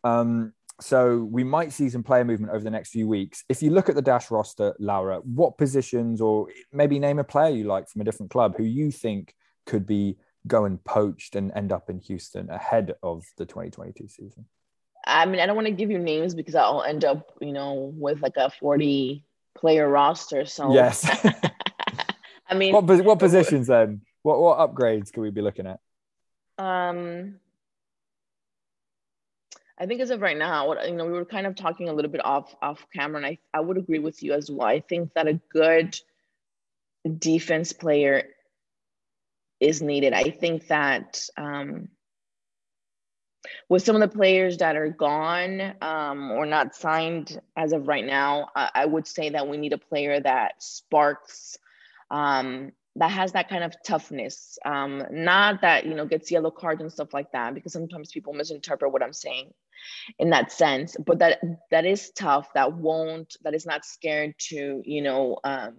Um, 0.03 0.53
so 0.81 1.17
we 1.17 1.43
might 1.43 1.71
see 1.71 1.89
some 1.89 2.03
player 2.03 2.25
movement 2.25 2.51
over 2.51 2.63
the 2.63 2.71
next 2.71 2.89
few 2.89 3.07
weeks. 3.07 3.43
If 3.47 3.61
you 3.61 3.69
look 3.69 3.89
at 3.89 3.95
the 3.95 4.01
Dash 4.01 4.31
roster, 4.31 4.75
Laura, 4.79 5.19
what 5.19 5.57
positions 5.57 6.19
or 6.19 6.47
maybe 6.71 6.97
name 6.97 7.19
a 7.19 7.23
player 7.23 7.53
you 7.53 7.65
like 7.65 7.87
from 7.89 8.01
a 8.01 8.03
different 8.03 8.31
club 8.31 8.55
who 8.57 8.63
you 8.63 8.91
think 8.91 9.35
could 9.65 9.85
be 9.85 10.17
going 10.47 10.77
poached 10.79 11.35
and 11.35 11.51
end 11.55 11.71
up 11.71 11.89
in 11.89 11.99
Houston 11.99 12.49
ahead 12.49 12.95
of 13.03 13.23
the 13.37 13.45
2022 13.45 14.07
season? 14.07 14.45
I 15.05 15.25
mean, 15.25 15.41
I 15.41 15.45
don't 15.45 15.55
want 15.55 15.67
to 15.67 15.73
give 15.73 15.91
you 15.91 15.99
names 15.99 16.33
because 16.33 16.55
I'll 16.55 16.83
end 16.83 17.05
up, 17.05 17.31
you 17.41 17.51
know, 17.51 17.93
with 17.95 18.21
like 18.21 18.37
a 18.37 18.49
40 18.49 19.23
player 19.63 19.87
roster. 19.87 20.45
So 20.45 20.73
yes. 20.73 21.07
I 22.49 22.53
mean, 22.53 22.73
what 22.73 22.83
what 23.05 23.17
positions 23.17 23.67
then? 23.67 24.01
What 24.21 24.41
what 24.41 24.57
upgrades 24.57 25.13
could 25.13 25.21
we 25.21 25.31
be 25.31 25.41
looking 25.41 25.67
at? 25.67 25.79
Um, 26.57 27.35
I 29.79 29.85
think 29.85 30.01
as 30.01 30.09
of 30.09 30.19
right 30.19 30.37
now, 30.37 30.67
what 30.67 30.85
you 30.85 30.93
know, 30.93 31.05
we 31.05 31.13
were 31.13 31.23
kind 31.23 31.47
of 31.47 31.55
talking 31.55 31.87
a 31.87 31.93
little 31.93 32.11
bit 32.11 32.25
off 32.25 32.53
off 32.61 32.85
camera, 32.93 33.15
and 33.17 33.25
I 33.25 33.37
I 33.53 33.61
would 33.61 33.77
agree 33.77 33.99
with 33.99 34.21
you 34.21 34.33
as 34.33 34.51
well. 34.51 34.67
I 34.67 34.81
think 34.81 35.13
that 35.13 35.27
a 35.29 35.39
good 35.49 35.97
defense 37.17 37.71
player 37.71 38.23
is 39.61 39.81
needed. 39.81 40.11
I 40.11 40.23
think 40.23 40.67
that 40.67 41.25
um, 41.37 41.87
with 43.69 43.83
some 43.83 43.95
of 43.95 44.01
the 44.01 44.15
players 44.15 44.57
that 44.57 44.75
are 44.75 44.89
gone 44.89 45.73
um, 45.81 46.31
or 46.31 46.45
not 46.45 46.75
signed 46.75 47.39
as 47.57 47.73
of 47.73 47.87
right 47.87 48.05
now, 48.05 48.49
I, 48.55 48.69
I, 48.75 48.85
would 48.85 49.07
say 49.07 49.29
that 49.29 49.47
we 49.47 49.57
need 49.57 49.73
a 49.73 49.77
player 49.77 50.19
that 50.19 50.61
sparks, 50.61 51.57
um, 52.09 52.71
that 52.95 53.11
has 53.11 53.33
that 53.33 53.49
kind 53.49 53.63
of 53.63 53.75
toughness. 53.85 54.57
Um, 54.65 55.03
not 55.11 55.61
that 55.61 55.85
you 55.85 55.95
know 55.95 56.05
gets 56.05 56.31
yellow 56.31 56.51
cards 56.51 56.81
and 56.81 56.91
stuff 56.91 57.13
like 57.13 57.31
that, 57.31 57.53
because 57.53 57.73
sometimes 57.73 58.11
people 58.11 58.33
misinterpret 58.33 58.91
what 58.91 59.03
I'm 59.03 59.13
saying 59.13 59.51
in 60.19 60.29
that 60.29 60.51
sense. 60.51 60.95
But 61.03 61.19
that 61.19 61.41
that 61.71 61.85
is 61.85 62.11
tough. 62.11 62.53
That 62.53 62.73
won't. 62.73 63.35
That 63.43 63.55
is 63.55 63.65
not 63.65 63.85
scared 63.85 64.35
to 64.49 64.81
you 64.85 65.01
know 65.01 65.39
um, 65.43 65.77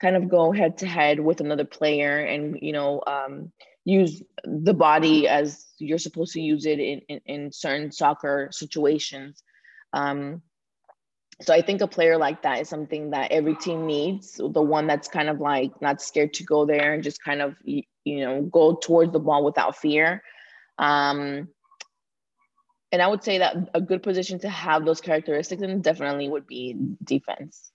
kind 0.00 0.16
of 0.16 0.28
go 0.28 0.52
head 0.52 0.78
to 0.78 0.86
head 0.86 1.20
with 1.20 1.40
another 1.40 1.64
player 1.64 2.18
and 2.18 2.58
you 2.60 2.72
know 2.72 3.02
um, 3.06 3.52
use 3.86 4.20
the 4.44 4.74
body 4.74 5.28
as 5.28 5.64
you're 5.78 5.96
supposed 5.96 6.32
to 6.32 6.40
use 6.40 6.66
it 6.66 6.80
in, 6.80 7.00
in, 7.08 7.20
in 7.26 7.52
certain 7.52 7.92
soccer 7.92 8.48
situations. 8.50 9.42
Um, 9.92 10.42
so 11.40 11.54
I 11.54 11.62
think 11.62 11.80
a 11.80 11.86
player 11.86 12.16
like 12.18 12.42
that 12.42 12.60
is 12.60 12.68
something 12.68 13.10
that 13.10 13.30
every 13.30 13.54
team 13.54 13.86
needs. 13.86 14.34
The 14.34 14.60
one 14.60 14.88
that's 14.88 15.06
kind 15.06 15.28
of 15.28 15.40
like 15.40 15.70
not 15.80 16.02
scared 16.02 16.34
to 16.34 16.44
go 16.44 16.66
there 16.66 16.94
and 16.94 17.02
just 17.02 17.22
kind 17.22 17.40
of 17.40 17.54
you 17.64 17.84
know 18.06 18.42
go 18.42 18.74
towards 18.74 19.12
the 19.12 19.20
ball 19.20 19.44
without 19.44 19.76
fear. 19.76 20.22
Um, 20.78 21.48
and 22.90 23.02
I 23.02 23.06
would 23.06 23.22
say 23.22 23.38
that 23.38 23.56
a 23.72 23.80
good 23.80 24.02
position 24.02 24.40
to 24.40 24.48
have 24.48 24.84
those 24.84 25.00
characteristics 25.00 25.62
in 25.62 25.80
definitely 25.80 26.28
would 26.28 26.46
be 26.46 26.76
defense. 27.04 27.70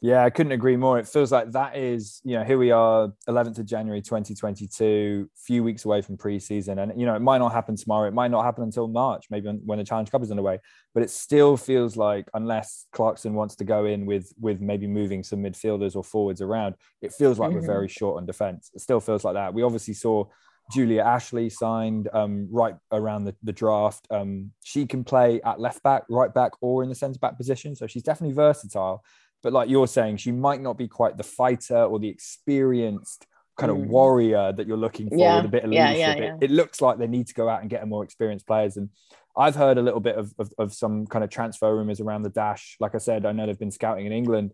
Yeah, 0.00 0.24
I 0.24 0.30
couldn't 0.30 0.52
agree 0.52 0.76
more. 0.76 1.00
It 1.00 1.08
feels 1.08 1.32
like 1.32 1.50
that 1.52 1.76
is, 1.76 2.20
you 2.22 2.38
know, 2.38 2.44
here 2.44 2.56
we 2.56 2.70
are, 2.70 3.12
11th 3.28 3.58
of 3.58 3.66
January 3.66 4.00
2022, 4.00 5.28
few 5.34 5.64
weeks 5.64 5.84
away 5.84 6.02
from 6.02 6.16
preseason. 6.16 6.80
And, 6.80 6.98
you 6.98 7.04
know, 7.04 7.16
it 7.16 7.20
might 7.20 7.38
not 7.38 7.52
happen 7.52 7.74
tomorrow. 7.74 8.06
It 8.06 8.14
might 8.14 8.30
not 8.30 8.44
happen 8.44 8.62
until 8.62 8.86
March, 8.86 9.26
maybe 9.28 9.48
when 9.64 9.78
the 9.78 9.84
Challenge 9.84 10.08
Cup 10.08 10.22
is 10.22 10.30
underway. 10.30 10.60
But 10.94 11.02
it 11.02 11.10
still 11.10 11.56
feels 11.56 11.96
like, 11.96 12.28
unless 12.34 12.86
Clarkson 12.92 13.34
wants 13.34 13.56
to 13.56 13.64
go 13.64 13.86
in 13.86 14.06
with 14.06 14.32
with 14.40 14.60
maybe 14.60 14.86
moving 14.86 15.24
some 15.24 15.42
midfielders 15.42 15.96
or 15.96 16.04
forwards 16.04 16.40
around, 16.40 16.76
it 17.02 17.12
feels 17.12 17.40
like 17.40 17.50
mm-hmm. 17.50 17.58
we're 17.58 17.66
very 17.66 17.88
short 17.88 18.18
on 18.18 18.26
defense. 18.26 18.70
It 18.74 18.82
still 18.82 19.00
feels 19.00 19.24
like 19.24 19.34
that. 19.34 19.52
We 19.52 19.64
obviously 19.64 19.94
saw 19.94 20.26
Julia 20.70 21.02
Ashley 21.02 21.50
signed 21.50 22.08
um, 22.12 22.46
right 22.52 22.76
around 22.92 23.24
the, 23.24 23.34
the 23.42 23.52
draft. 23.52 24.06
Um, 24.10 24.52
she 24.62 24.86
can 24.86 25.02
play 25.02 25.40
at 25.44 25.58
left 25.58 25.82
back, 25.82 26.04
right 26.08 26.32
back, 26.32 26.52
or 26.60 26.84
in 26.84 26.88
the 26.88 26.94
centre 26.94 27.18
back 27.18 27.36
position. 27.36 27.74
So 27.74 27.88
she's 27.88 28.04
definitely 28.04 28.34
versatile 28.34 29.02
but 29.42 29.52
like 29.52 29.68
you're 29.68 29.86
saying, 29.86 30.16
she 30.18 30.32
might 30.32 30.60
not 30.60 30.76
be 30.76 30.88
quite 30.88 31.16
the 31.16 31.22
fighter 31.22 31.82
or 31.82 31.98
the 31.98 32.08
experienced 32.08 33.26
kind 33.56 33.70
of 33.70 33.78
mm. 33.78 33.86
warrior 33.86 34.52
that 34.52 34.66
you're 34.66 34.76
looking 34.76 35.08
for 35.08 35.16
yeah. 35.16 35.36
with 35.36 35.46
a 35.46 35.48
bit 35.48 35.64
of 35.64 35.70
leadership. 35.70 35.98
Yeah, 35.98 36.16
yeah, 36.16 36.34
it, 36.34 36.44
it, 36.44 36.50
looks 36.50 36.80
like 36.80 36.98
they 36.98 37.08
need 37.08 37.26
to 37.26 37.34
go 37.34 37.48
out 37.48 37.60
and 37.60 37.68
get 37.68 37.82
a 37.82 37.86
more 37.86 38.04
experienced 38.04 38.46
players. 38.46 38.76
And 38.76 38.88
I've 39.36 39.56
heard 39.56 39.78
a 39.78 39.82
little 39.82 40.00
bit 40.00 40.16
of, 40.16 40.32
of, 40.38 40.52
of 40.58 40.72
some 40.72 41.06
kind 41.06 41.24
of 41.24 41.30
transfer 41.30 41.74
rumors 41.74 42.00
around 42.00 42.22
the 42.22 42.30
dash. 42.30 42.76
Like 42.80 42.94
I 42.94 42.98
said, 42.98 43.26
I 43.26 43.32
know 43.32 43.46
they've 43.46 43.58
been 43.58 43.70
scouting 43.72 44.06
in 44.06 44.12
England. 44.12 44.52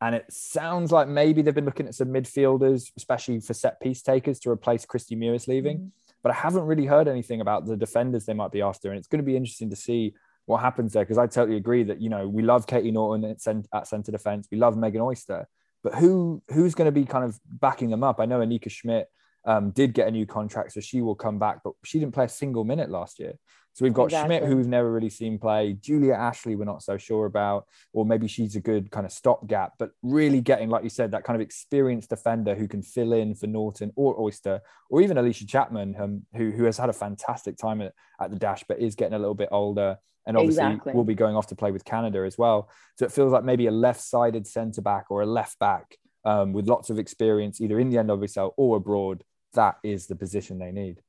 And 0.00 0.14
it 0.14 0.26
sounds 0.30 0.92
like 0.92 1.08
maybe 1.08 1.42
they've 1.42 1.54
been 1.54 1.64
looking 1.64 1.86
at 1.86 1.94
some 1.94 2.08
midfielders, 2.08 2.90
especially 2.96 3.40
for 3.40 3.54
set 3.54 3.80
piece 3.80 4.02
takers 4.02 4.38
to 4.40 4.50
replace 4.50 4.84
Kristie 4.84 5.16
Mewis 5.16 5.48
leaving. 5.48 5.78
Mm. 5.78 5.90
But 6.22 6.32
I 6.32 6.34
haven't 6.34 6.64
really 6.64 6.86
heard 6.86 7.08
anything 7.08 7.40
about 7.40 7.66
the 7.66 7.76
defenders 7.76 8.24
they 8.24 8.34
might 8.34 8.52
be 8.52 8.62
after. 8.62 8.90
And 8.90 8.98
it's 8.98 9.08
going 9.08 9.22
to 9.22 9.26
be 9.26 9.36
interesting 9.36 9.70
to 9.70 9.76
see 9.76 10.14
what 10.46 10.60
happens 10.60 10.92
there? 10.92 11.04
Because 11.04 11.18
I 11.18 11.26
totally 11.26 11.56
agree 11.56 11.84
that 11.84 12.00
you 12.00 12.10
know 12.10 12.28
we 12.28 12.42
love 12.42 12.66
Katie 12.66 12.90
Naughton 12.90 13.24
at, 13.24 13.40
cent- 13.40 13.68
at 13.72 13.86
centre 13.86 14.12
defence, 14.12 14.48
we 14.50 14.58
love 14.58 14.76
Megan 14.76 15.00
Oyster, 15.00 15.48
but 15.82 15.94
who 15.94 16.42
who's 16.50 16.74
going 16.74 16.86
to 16.86 16.92
be 16.92 17.04
kind 17.04 17.24
of 17.24 17.38
backing 17.46 17.90
them 17.90 18.04
up? 18.04 18.20
I 18.20 18.26
know 18.26 18.40
Anika 18.40 18.70
Schmidt 18.70 19.08
um, 19.46 19.70
did 19.70 19.94
get 19.94 20.08
a 20.08 20.10
new 20.10 20.26
contract, 20.26 20.72
so 20.72 20.80
she 20.80 21.02
will 21.02 21.14
come 21.14 21.38
back, 21.38 21.60
but 21.62 21.74
she 21.84 21.98
didn't 21.98 22.14
play 22.14 22.24
a 22.24 22.28
single 22.28 22.64
minute 22.64 22.90
last 22.90 23.18
year. 23.18 23.34
So 23.74 23.84
we've 23.84 23.92
got 23.92 24.04
exactly. 24.04 24.36
Schmidt, 24.36 24.48
who 24.48 24.56
we've 24.56 24.68
never 24.68 24.90
really 24.90 25.10
seen 25.10 25.36
play. 25.36 25.72
Julia 25.72 26.14
Ashley, 26.14 26.54
we're 26.54 26.64
not 26.64 26.84
so 26.84 26.96
sure 26.96 27.26
about, 27.26 27.66
or 27.92 28.06
maybe 28.06 28.28
she's 28.28 28.54
a 28.54 28.60
good 28.60 28.88
kind 28.92 29.04
of 29.04 29.10
stopgap. 29.10 29.72
But 29.80 29.90
really 30.00 30.40
getting, 30.40 30.70
like 30.70 30.84
you 30.84 30.90
said, 30.90 31.10
that 31.10 31.24
kind 31.24 31.34
of 31.34 31.40
experienced 31.40 32.10
defender 32.10 32.54
who 32.54 32.68
can 32.68 32.82
fill 32.82 33.12
in 33.12 33.34
for 33.34 33.48
Naughton 33.48 33.90
or 33.96 34.18
Oyster, 34.20 34.60
or 34.90 35.02
even 35.02 35.16
Allysha 35.16 35.48
Chapman, 35.48 35.96
um, 35.98 36.22
who 36.36 36.52
who 36.52 36.64
has 36.64 36.78
had 36.78 36.88
a 36.88 36.92
fantastic 36.92 37.56
time 37.56 37.80
at, 37.80 37.92
at 38.20 38.30
the 38.30 38.38
dash, 38.38 38.62
but 38.68 38.78
is 38.78 38.94
getting 38.94 39.14
a 39.14 39.18
little 39.18 39.34
bit 39.34 39.48
older 39.50 39.98
and 40.26 40.36
obviously 40.36 40.64
exactly. 40.64 40.92
will 40.94 41.04
be 41.04 41.14
going 41.14 41.36
off 41.36 41.48
to 41.48 41.56
play 41.56 41.70
with 41.70 41.84
Canada 41.84 42.24
as 42.24 42.38
well. 42.38 42.70
So 42.96 43.04
it 43.04 43.12
feels 43.12 43.32
like 43.32 43.44
maybe 43.44 43.66
a 43.66 43.70
left-sided 43.70 44.46
centre 44.46 44.80
back 44.82 45.06
or 45.10 45.22
a 45.22 45.26
left 45.26 45.58
back 45.58 45.98
um, 46.24 46.52
with 46.52 46.66
lots 46.66 46.90
of 46.90 46.98
experience, 46.98 47.60
either 47.60 47.78
in 47.78 47.90
the 47.90 47.98
end 47.98 48.10
of 48.10 48.18
NWSL 48.18 48.52
or 48.56 48.76
abroad. 48.76 49.22
That 49.54 49.78
is 49.82 50.06
the 50.06 50.16
position 50.16 50.58
they 50.58 50.72
need. 50.72 51.00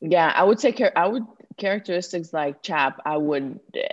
Yeah, 0.00 0.32
I 0.34 0.44
would 0.44 0.60
say 0.60 0.74
I 0.94 1.08
would 1.08 1.24
characteristics 1.56 2.32
like 2.32 2.62
Chap. 2.62 3.00
I 3.04 3.16
would 3.16 3.60
uh, 3.74 3.88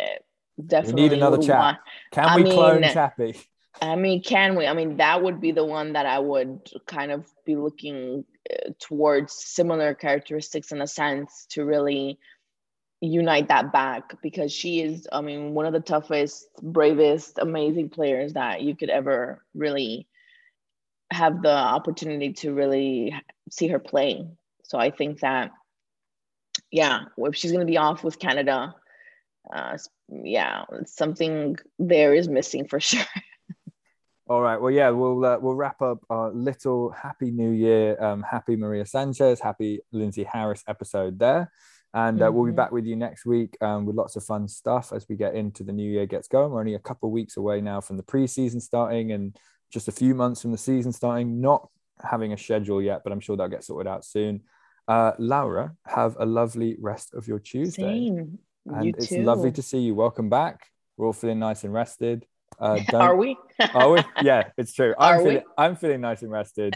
definitely 0.66 1.04
we 1.04 1.10
need 1.10 1.18
another 1.18 1.42
Chap. 1.42 1.60
Want. 1.60 1.78
Can 2.12 2.26
I 2.26 2.36
we 2.36 2.44
mean, 2.44 2.54
clone 2.54 2.84
Chappie? 2.84 3.36
I 3.82 3.96
mean, 3.96 4.22
can 4.22 4.56
we? 4.56 4.68
I 4.68 4.74
mean, 4.74 4.98
that 4.98 5.24
would 5.24 5.42
be 5.42 5.52
the 5.52 5.66
one 5.66 5.94
that 5.94 6.06
I 6.06 6.20
would 6.20 6.70
kind 6.86 7.12
of 7.12 7.26
be 7.46 7.56
looking 7.56 8.26
uh, 8.52 8.72
towards 8.80 9.34
similar 9.34 9.94
characteristics 9.94 10.72
in 10.72 10.82
a 10.82 10.88
sense 10.88 11.48
to 11.52 11.66
really 11.66 12.20
unite 13.02 13.50
that 13.50 13.74
back 13.74 14.22
because 14.22 14.52
she 14.52 14.82
is, 14.82 15.08
I 15.12 15.22
mean, 15.22 15.54
one 15.54 15.66
of 15.66 15.74
the 15.74 15.82
toughest, 15.82 16.48
bravest, 16.62 17.38
amazing 17.38 17.90
players 17.90 18.34
that 18.34 18.62
you 18.62 18.76
could 18.76 18.90
ever 18.90 19.44
really 19.54 20.08
have 21.12 21.42
the 21.42 21.52
opportunity 21.52 22.32
to 22.34 22.54
really 22.54 23.14
see 23.52 23.68
her 23.68 23.80
play. 23.80 24.28
So 24.64 24.78
I 24.80 24.92
think 24.92 25.20
that, 25.22 25.52
yeah, 26.72 27.06
if 27.18 27.36
she's 27.36 27.52
going 27.52 27.66
to 27.66 27.72
be 27.72 27.78
off 27.78 28.04
with 28.04 28.20
Canada, 28.20 28.76
uh, 29.54 29.78
yeah, 30.10 30.64
something 30.86 31.58
there 31.80 32.14
is 32.14 32.28
missing 32.28 32.68
for 32.68 32.80
sure. 32.90 33.04
All 34.28 34.42
right. 34.42 34.60
Well, 34.60 34.72
yeah, 34.72 34.90
we'll 34.90 35.24
uh, 35.26 35.38
we'll 35.40 35.56
wrap 35.56 35.82
up 35.82 36.00
our 36.10 36.32
little 36.32 36.92
Happy 36.92 37.30
New 37.30 37.52
Year, 37.52 38.02
um, 38.02 38.24
Happy 38.24 38.56
Maria 38.56 38.86
Sanchez, 38.86 39.42
Happy 39.42 39.82
Lindsey 39.92 40.24
Harris 40.24 40.64
episode 40.68 41.20
there. 41.20 41.52
And 41.94 42.24
uh, 42.24 42.32
we'll 42.32 42.46
be 42.46 42.52
Mhm. 42.54 42.56
back 42.56 42.72
with 42.72 42.86
you 42.86 42.96
next 42.96 43.26
week 43.26 43.56
um, 43.62 43.86
with 43.86 43.96
lots 43.98 44.16
of 44.16 44.24
fun 44.24 44.48
stuff 44.48 44.92
as 44.96 45.06
we 45.08 45.16
get 45.16 45.36
into 45.36 45.64
the 45.64 45.74
new 45.74 45.88
year 45.92 46.06
gets 46.08 46.28
going. 46.28 46.52
We're 46.52 46.62
only 46.62 46.74
a 46.74 46.80
couple 46.80 47.08
of 47.10 47.14
weeks 47.14 47.38
away 47.38 47.62
now 47.62 47.82
from 47.82 47.98
the 47.98 48.04
preseason 48.04 48.62
starting 48.62 49.12
and 49.12 49.38
just 49.72 49.88
a 49.90 49.92
few 49.92 50.16
months 50.16 50.42
from 50.42 50.52
the 50.54 50.58
season 50.58 50.92
starting. 50.94 51.40
Not 51.42 51.70
having 52.02 52.34
a 52.34 52.38
schedule 52.38 52.82
yet, 52.82 53.02
but 53.04 53.12
I'm 53.12 53.20
sure 53.20 53.36
that'll 53.36 53.50
get 53.50 53.64
sorted 53.64 53.88
out 53.88 54.06
soon. 54.06 54.42
Uh, 54.88 55.14
Laura, 55.18 55.76
have 55.86 56.18
a 56.20 56.26
lovely 56.26 56.76
rest 56.80 57.14
of 57.14 57.28
your 57.28 57.40
Tuesday. 57.40 57.82
Same. 57.82 58.40
And 58.66 58.86
you 58.86 58.94
it's 58.98 59.10
too. 59.10 59.24
lovely 59.24 59.52
to 59.52 59.62
see 59.62 59.80
you. 59.80 59.96
Welcome 59.96 60.30
back. 60.30 60.68
We're 60.98 61.08
all 61.08 61.14
feeling 61.14 61.40
nice 61.40 61.64
and 61.64 61.74
rested. 61.74 62.26
Uh, 62.60 62.80
Are 62.94 63.16
we? 63.16 63.38
Are 63.74 63.92
we? 63.92 64.02
Yeah, 64.22 64.50
it's 64.58 64.74
true. 64.74 64.94
I'm 65.00 65.16
Are 65.16 65.24
we? 65.24 65.30
feeling, 65.30 65.46
I'm 65.58 65.76
feeling 65.76 66.02
nice 66.02 66.22
and 66.22 66.32
rested. 66.32 66.76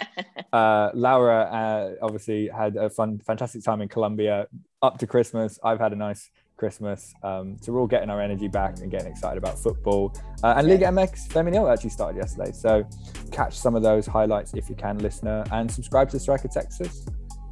Uh, 0.51 0.89
Laura 0.93 1.41
uh, 1.41 2.06
obviously 2.06 2.47
had 2.47 2.75
a 2.75 2.89
fun, 2.89 3.19
fantastic 3.19 3.63
time 3.63 3.82
in 3.82 3.88
Colombia 3.88 4.47
up 4.82 4.97
to 4.99 5.08
Christmas. 5.08 5.60
I've 5.63 5.80
had 5.80 5.93
a 5.93 5.95
nice 5.95 6.30
Christmas. 6.57 7.13
Um, 7.23 7.57
so 7.61 7.71
we're 7.71 7.79
all 7.79 7.87
getting 7.87 8.09
our 8.09 8.21
energy 8.21 8.47
back 8.47 8.79
and 8.79 8.91
getting 8.91 9.07
excited 9.07 9.37
about 9.37 9.57
football. 9.57 10.13
Uh, 10.43 10.55
and 10.57 10.67
Liga 10.67 10.85
MX 10.85 11.29
Femenil 11.29 11.71
actually 11.71 11.91
started 11.91 12.17
yesterday. 12.17 12.51
So 12.51 12.87
catch 13.31 13.57
some 13.57 13.75
of 13.75 13.83
those 13.83 14.05
highlights 14.05 14.53
if 14.53 14.69
you 14.69 14.75
can, 14.75 14.97
listener, 14.99 15.43
and 15.51 15.71
subscribe 15.71 16.09
to 16.09 16.19
Striker 16.19 16.47
Texas. 16.47 17.05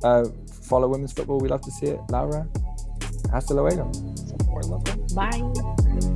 Uh, 0.03 0.25
follow 0.63 0.87
women's 0.87 1.13
football. 1.13 1.39
We 1.39 1.49
love 1.49 1.61
to 1.61 1.71
see 1.71 1.87
it. 1.87 1.99
Laura, 2.09 2.47
hasta 3.31 3.53
luego. 3.53 3.91
Bye. 5.15 6.14